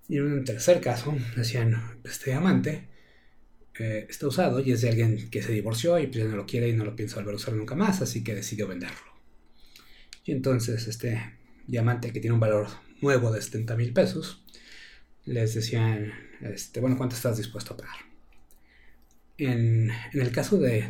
Y 0.09 0.17
en 0.17 0.33
un 0.33 0.45
tercer 0.45 0.81
caso, 0.81 1.15
decían, 1.37 2.01
este 2.05 2.31
diamante 2.31 2.89
está 3.77 4.29
usado 4.29 4.61
y 4.61 4.72
es 4.72 4.83
de 4.83 4.91
alguien 4.91 5.31
que 5.31 5.43
se 5.43 5.53
divorció 5.53 5.99
y 5.99 6.07
pues 6.07 6.18
ya 6.18 6.25
no 6.25 6.37
lo 6.37 6.47
quiere 6.47 6.68
y 6.68 6.72
no 6.75 6.85
lo 6.85 6.95
piensa 6.95 7.16
volver 7.16 7.35
a 7.35 7.37
usar 7.37 7.55
nunca 7.55 7.75
más, 7.75 8.01
así 8.01 8.22
que 8.22 8.35
decidió 8.35 8.68
venderlo. 8.68 9.12
Y 10.25 10.33
entonces 10.33 10.87
este 10.87 11.35
diamante 11.66 12.12
que 12.12 12.20
tiene 12.20 12.35
un 12.35 12.41
valor 12.41 12.68
nuevo 13.01 13.33
de 13.33 13.43
70 13.43 13.77
mil 13.77 13.93
pesos, 13.93 14.45
les 15.25 15.55
decían, 15.55 16.12
este, 16.41 16.81
bueno, 16.81 16.97
¿cuánto 16.97 17.16
estás 17.16 17.37
dispuesto 17.37 17.75
a 17.75 17.77
pagar? 17.79 17.97
En, 19.39 19.91
en 20.12 20.20
el 20.20 20.31
caso 20.31 20.59
de, 20.59 20.89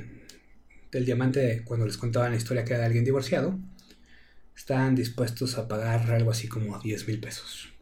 del 0.93 1.07
diamante, 1.07 1.62
cuando 1.64 1.87
les 1.87 1.97
contaban 1.97 2.32
la 2.32 2.37
historia 2.37 2.64
que 2.64 2.72
era 2.72 2.80
de 2.80 2.87
alguien 2.87 3.05
divorciado, 3.05 3.59
estaban 4.55 4.95
dispuestos 4.95 5.57
a 5.57 5.66
pagar 5.68 6.11
algo 6.11 6.30
así 6.30 6.49
como 6.49 6.78
10 6.78 7.09
mil 7.09 7.20
pesos 7.20 7.74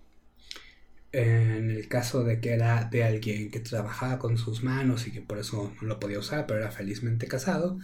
en 1.12 1.70
el 1.70 1.88
caso 1.88 2.24
de 2.24 2.40
que 2.40 2.52
era 2.52 2.84
de 2.84 3.04
alguien 3.04 3.50
que 3.50 3.60
trabajaba 3.60 4.18
con 4.18 4.38
sus 4.38 4.62
manos 4.62 5.06
y 5.06 5.12
que 5.12 5.20
por 5.20 5.38
eso 5.38 5.74
no 5.80 5.88
lo 5.88 6.00
podía 6.00 6.18
usar, 6.18 6.46
pero 6.46 6.60
era 6.60 6.70
felizmente 6.70 7.28
casado, 7.28 7.78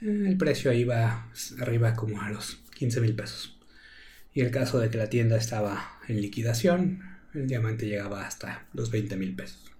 eh, 0.00 0.24
el 0.26 0.36
precio 0.38 0.72
iba 0.72 1.28
arriba 1.60 1.94
como 1.94 2.22
a 2.22 2.30
los 2.30 2.62
15 2.74 3.00
mil 3.02 3.14
pesos. 3.14 3.58
Y 4.32 4.40
el 4.40 4.50
caso 4.50 4.78
de 4.78 4.88
que 4.90 4.98
la 4.98 5.10
tienda 5.10 5.36
estaba 5.36 6.00
en 6.08 6.20
liquidación, 6.20 7.02
el 7.34 7.46
diamante 7.46 7.86
llegaba 7.86 8.26
hasta 8.26 8.66
los 8.72 8.90
20 8.90 9.16
mil 9.16 9.34
pesos. 9.34 9.70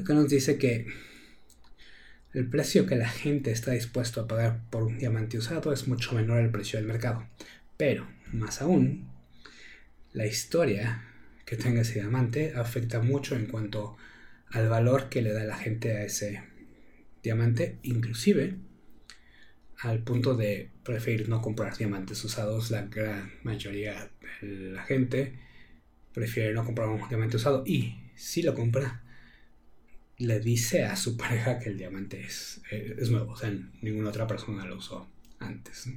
Acá 0.00 0.14
nos 0.14 0.28
dice 0.28 0.58
que 0.58 0.86
el 2.32 2.48
precio 2.48 2.86
que 2.86 2.96
la 2.96 3.08
gente 3.08 3.52
está 3.52 3.70
dispuesto 3.72 4.20
a 4.20 4.26
pagar 4.26 4.62
por 4.70 4.82
un 4.82 4.98
diamante 4.98 5.38
usado 5.38 5.72
es 5.72 5.86
mucho 5.86 6.14
menor 6.14 6.38
al 6.38 6.50
precio 6.50 6.78
del 6.78 6.88
mercado. 6.88 7.28
Pero, 7.76 8.08
más 8.32 8.60
aún, 8.60 9.08
la 10.12 10.26
historia 10.26 11.13
que 11.44 11.56
tenga 11.56 11.82
ese 11.82 11.94
diamante 11.94 12.54
afecta 12.56 13.00
mucho 13.00 13.36
en 13.36 13.46
cuanto 13.46 13.96
al 14.50 14.68
valor 14.68 15.08
que 15.08 15.22
le 15.22 15.32
da 15.32 15.44
la 15.44 15.56
gente 15.56 15.96
a 15.96 16.04
ese 16.04 16.42
diamante, 17.22 17.78
inclusive 17.82 18.56
al 19.78 20.02
punto 20.02 20.34
de 20.34 20.70
preferir 20.82 21.28
no 21.28 21.42
comprar 21.42 21.76
diamantes 21.76 22.22
usados. 22.24 22.70
La 22.70 22.82
gran 22.82 23.32
mayoría 23.42 24.10
de 24.40 24.70
la 24.70 24.82
gente 24.84 25.38
prefiere 26.12 26.54
no 26.54 26.64
comprar 26.64 26.88
un 26.88 27.08
diamante 27.08 27.36
usado 27.36 27.64
y 27.66 27.96
si 28.14 28.42
lo 28.42 28.54
compra, 28.54 29.02
le 30.18 30.40
dice 30.40 30.84
a 30.84 30.96
su 30.96 31.16
pareja 31.18 31.58
que 31.58 31.70
el 31.70 31.78
diamante 31.78 32.20
es, 32.20 32.62
eh, 32.70 32.96
es 32.98 33.10
nuevo, 33.10 33.32
o 33.32 33.36
sea, 33.36 33.52
ninguna 33.82 34.10
otra 34.10 34.26
persona 34.26 34.64
lo 34.64 34.76
usó 34.76 35.08
antes. 35.40 35.88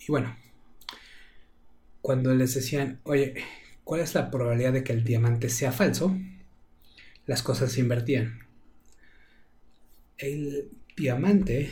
Y 0.00 0.06
bueno, 0.08 0.36
cuando 2.08 2.34
les 2.34 2.54
decían, 2.54 3.00
oye, 3.02 3.34
¿cuál 3.84 4.00
es 4.00 4.14
la 4.14 4.30
probabilidad 4.30 4.72
de 4.72 4.82
que 4.82 4.94
el 4.94 5.04
diamante 5.04 5.50
sea 5.50 5.72
falso? 5.72 6.18
Las 7.26 7.42
cosas 7.42 7.70
se 7.70 7.80
invertían. 7.80 8.46
El 10.16 10.70
diamante 10.96 11.70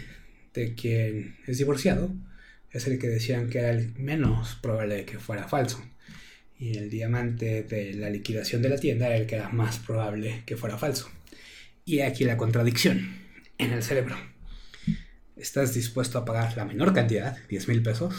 de 0.53 0.75
quien 0.75 1.39
es 1.47 1.57
divorciado 1.57 2.13
es 2.71 2.87
el 2.87 2.99
que 2.99 3.09
decían 3.09 3.49
que 3.49 3.61
era 3.61 3.71
el 3.71 3.95
menos 3.95 4.57
probable 4.57 4.97
de 4.97 5.05
que 5.07 5.19
fuera 5.19 5.49
falso. 5.49 5.83
Y 6.59 6.77
el 6.77 6.91
diamante 6.91 7.63
de 7.63 7.95
la 7.95 8.11
liquidación 8.11 8.61
de 8.61 8.69
la 8.69 8.77
tienda 8.77 9.07
era 9.07 9.17
el 9.17 9.27
que 9.27 9.37
era 9.37 9.49
más 9.49 9.79
probable 9.79 10.43
que 10.45 10.59
fuera 10.59 10.77
falso. 10.77 11.11
Y 11.87 12.01
aquí 12.01 12.25
la 12.25 12.37
contradicción 12.37 13.09
en 13.57 13.73
el 13.73 13.83
cerebro 13.83 14.19
estás 15.37 15.75
dispuesto 15.75 16.19
a 16.19 16.25
pagar 16.25 16.57
la 16.57 16.65
menor 16.65 16.93
cantidad, 16.95 17.37
10 17.49 17.69
mil 17.69 17.83
pesos, 17.83 18.15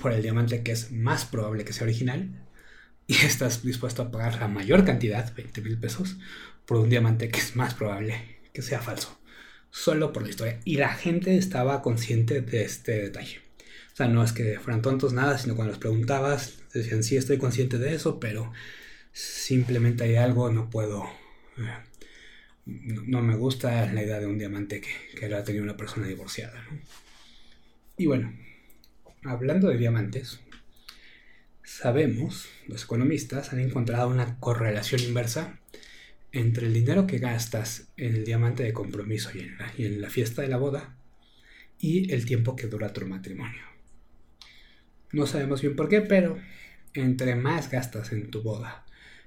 por 0.00 0.12
el 0.12 0.22
diamante 0.22 0.62
que 0.62 0.72
es 0.72 0.92
más 0.92 1.24
probable 1.24 1.64
que 1.64 1.72
sea 1.72 1.84
original, 1.84 2.46
y 3.06 3.14
estás 3.14 3.62
dispuesto 3.62 4.02
a 4.02 4.10
pagar 4.10 4.38
la 4.38 4.48
mayor 4.48 4.84
cantidad, 4.84 5.34
20 5.34 5.62
mil 5.62 5.78
pesos, 5.78 6.16
por 6.66 6.78
un 6.78 6.90
diamante 6.90 7.28
que 7.28 7.40
es 7.40 7.56
más 7.56 7.74
probable 7.74 8.38
que 8.52 8.62
sea 8.62 8.80
falso, 8.80 9.18
solo 9.70 10.12
por 10.12 10.22
la 10.22 10.28
historia. 10.28 10.60
Y 10.64 10.76
la 10.76 10.90
gente 10.90 11.36
estaba 11.36 11.82
consciente 11.82 12.40
de 12.40 12.62
este 12.62 13.00
detalle. 13.02 13.40
O 13.92 13.96
sea, 13.96 14.06
no 14.06 14.22
es 14.22 14.32
que 14.32 14.58
fueran 14.60 14.82
tontos 14.82 15.12
nada, 15.12 15.38
sino 15.38 15.56
cuando 15.56 15.72
les 15.72 15.80
preguntabas, 15.80 16.58
decían, 16.72 17.02
sí, 17.02 17.16
estoy 17.16 17.38
consciente 17.38 17.78
de 17.78 17.94
eso, 17.94 18.20
pero 18.20 18.52
simplemente 19.12 20.04
hay 20.04 20.16
algo, 20.16 20.50
no 20.50 20.70
puedo... 20.70 21.04
Eh, 21.58 21.89
no, 23.06 23.22
me 23.22 23.36
gusta 23.36 23.92
la 23.92 24.02
idea 24.02 24.20
de 24.20 24.26
un 24.26 24.38
diamante 24.38 24.80
que, 24.80 24.90
que 25.18 25.26
era 25.26 25.44
tenido 25.44 25.64
una 25.64 25.76
persona 25.76 26.06
divorciada. 26.06 26.64
Y 27.96 28.06
bueno, 28.06 28.32
hablando 29.24 29.68
de 29.68 29.76
diamantes, 29.76 30.40
sabemos, 31.62 32.48
los 32.66 32.84
economistas 32.84 33.52
han 33.52 33.60
encontrado 33.60 34.08
una 34.08 34.38
correlación 34.38 35.02
inversa 35.02 35.58
entre 36.32 36.66
el 36.66 36.74
dinero 36.74 37.06
que 37.06 37.18
gastas 37.18 37.88
en 37.96 38.14
el 38.14 38.24
diamante 38.24 38.62
de 38.62 38.72
compromiso 38.72 39.30
y 39.34 39.40
en 39.40 39.58
la, 39.58 39.72
y 39.76 39.84
en 39.86 40.00
la 40.00 40.10
fiesta 40.10 40.42
de 40.42 40.48
la 40.48 40.56
boda 40.56 40.96
y 41.78 42.12
el 42.12 42.24
tiempo 42.24 42.56
que 42.56 42.68
dura 42.68 42.92
tu 42.92 43.06
matrimonio. 43.06 43.62
No 45.12 45.26
sabemos 45.26 45.60
bien 45.60 45.74
por 45.74 45.88
qué, 45.88 46.00
pero 46.02 46.38
entre 46.94 47.34
más 47.34 47.70
gastas 47.70 48.12
en 48.12 48.30
tu 48.30 48.42
boda 48.42 48.84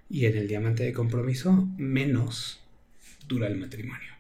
y 0.10 0.26
en 0.26 0.38
el 0.38 0.48
diamante 0.48 0.84
de 0.84 0.94
compromiso, 0.94 1.68
menos 1.78 2.62
dura 3.34 3.47
el 3.47 3.57
matrimonio. 3.57 4.11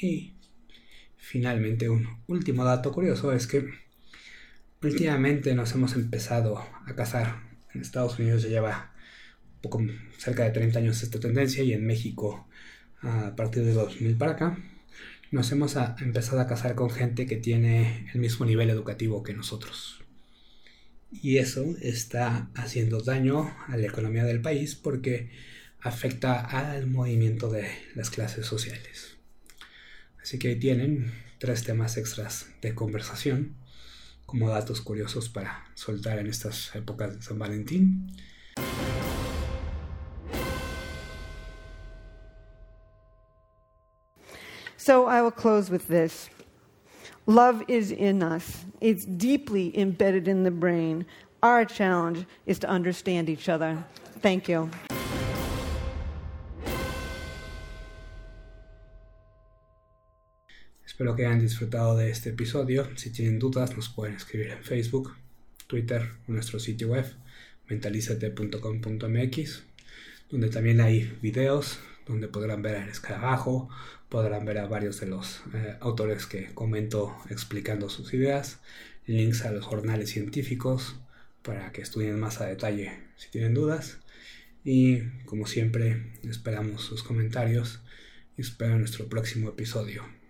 Y 0.00 0.32
finalmente 1.16 1.88
un 1.88 2.08
último 2.26 2.64
dato 2.64 2.92
curioso 2.92 3.32
es 3.32 3.46
que 3.46 3.68
últimamente 4.82 5.54
nos 5.54 5.72
hemos 5.74 5.94
empezado 5.94 6.58
a 6.58 6.94
casar. 6.96 7.52
En 7.74 7.80
Estados 7.80 8.18
Unidos 8.18 8.42
ya 8.42 8.48
lleva 8.48 8.92
poco 9.62 9.80
cerca 10.18 10.44
de 10.44 10.50
30 10.50 10.78
años 10.78 11.02
esta 11.02 11.20
tendencia 11.20 11.62
y 11.62 11.72
en 11.72 11.86
México 11.86 12.48
a 13.00 13.34
partir 13.36 13.64
de 13.64 13.72
2000 13.72 14.16
para 14.16 14.32
acá 14.32 14.58
nos 15.30 15.50
hemos 15.50 15.76
empezado 16.00 16.40
a 16.40 16.46
casar 16.46 16.74
con 16.74 16.90
gente 16.90 17.26
que 17.26 17.36
tiene 17.36 18.10
el 18.12 18.20
mismo 18.20 18.44
nivel 18.44 18.68
educativo 18.68 19.22
que 19.22 19.32
nosotros. 19.32 20.02
Y 21.10 21.38
eso 21.38 21.74
está 21.80 22.50
haciendo 22.54 23.00
daño 23.00 23.54
a 23.66 23.76
la 23.76 23.86
economía 23.86 24.24
del 24.24 24.42
país 24.42 24.74
porque 24.74 25.30
afecta 25.82 26.40
al 26.40 26.86
movimiento 26.86 27.50
de 27.50 27.68
las 27.94 28.10
clases 28.10 28.46
sociales. 28.46 29.16
Así 30.22 30.38
que 30.38 30.48
ahí 30.48 30.56
tienen 30.56 31.12
tres 31.38 31.64
temas 31.64 31.96
extras 31.96 32.46
de 32.60 32.74
conversación 32.74 33.56
como 34.26 34.48
datos 34.48 34.80
curiosos 34.80 35.28
para 35.28 35.66
soltar 35.74 36.18
en 36.18 36.28
estas 36.28 36.74
épocas 36.74 37.16
de 37.16 37.22
San 37.22 37.38
Valentín. 37.38 38.14
So 44.76 45.06
I 45.06 45.22
will 45.22 45.30
close 45.30 45.70
with 45.70 45.86
this. 45.88 46.28
Love 47.26 47.62
is 47.68 47.92
in 47.92 48.22
us. 48.22 48.64
It's 48.80 49.04
deeply 49.04 49.76
embedded 49.78 50.26
in 50.26 50.42
the 50.42 50.50
brain. 50.50 51.06
Our 51.42 51.64
challenge 51.64 52.26
is 52.46 52.58
to 52.60 52.68
understand 52.68 53.28
each 53.28 53.48
other. 53.48 53.84
Thank 54.22 54.48
you. 54.48 54.70
Espero 61.02 61.16
que 61.16 61.26
hayan 61.26 61.40
disfrutado 61.40 61.96
de 61.96 62.10
este 62.10 62.28
episodio. 62.30 62.88
Si 62.94 63.10
tienen 63.10 63.40
dudas 63.40 63.76
nos 63.76 63.88
pueden 63.88 64.14
escribir 64.14 64.50
en 64.50 64.62
Facebook, 64.62 65.16
Twitter 65.66 66.12
o 66.28 66.32
nuestro 66.32 66.60
sitio 66.60 66.90
web 66.90 67.04
mentalizate.com.mx 67.68 69.64
donde 70.30 70.48
también 70.48 70.80
hay 70.80 71.12
videos 71.20 71.80
donde 72.06 72.28
podrán 72.28 72.62
ver 72.62 72.76
el 72.76 72.88
escarabajo, 72.88 73.68
podrán 74.08 74.44
ver 74.44 74.58
a 74.58 74.68
varios 74.68 75.00
de 75.00 75.08
los 75.08 75.42
eh, 75.52 75.76
autores 75.80 76.26
que 76.26 76.54
comento 76.54 77.16
explicando 77.30 77.90
sus 77.90 78.14
ideas, 78.14 78.60
links 79.04 79.44
a 79.44 79.50
los 79.50 79.64
jornales 79.64 80.10
científicos 80.10 80.94
para 81.42 81.72
que 81.72 81.82
estudien 81.82 82.20
más 82.20 82.40
a 82.40 82.46
detalle 82.46 82.92
si 83.16 83.28
tienen 83.28 83.54
dudas 83.54 83.98
y 84.64 85.00
como 85.24 85.48
siempre 85.48 86.12
esperamos 86.22 86.82
sus 86.84 87.02
comentarios 87.02 87.80
y 88.38 88.42
espero 88.42 88.78
nuestro 88.78 89.08
próximo 89.08 89.48
episodio. 89.48 90.21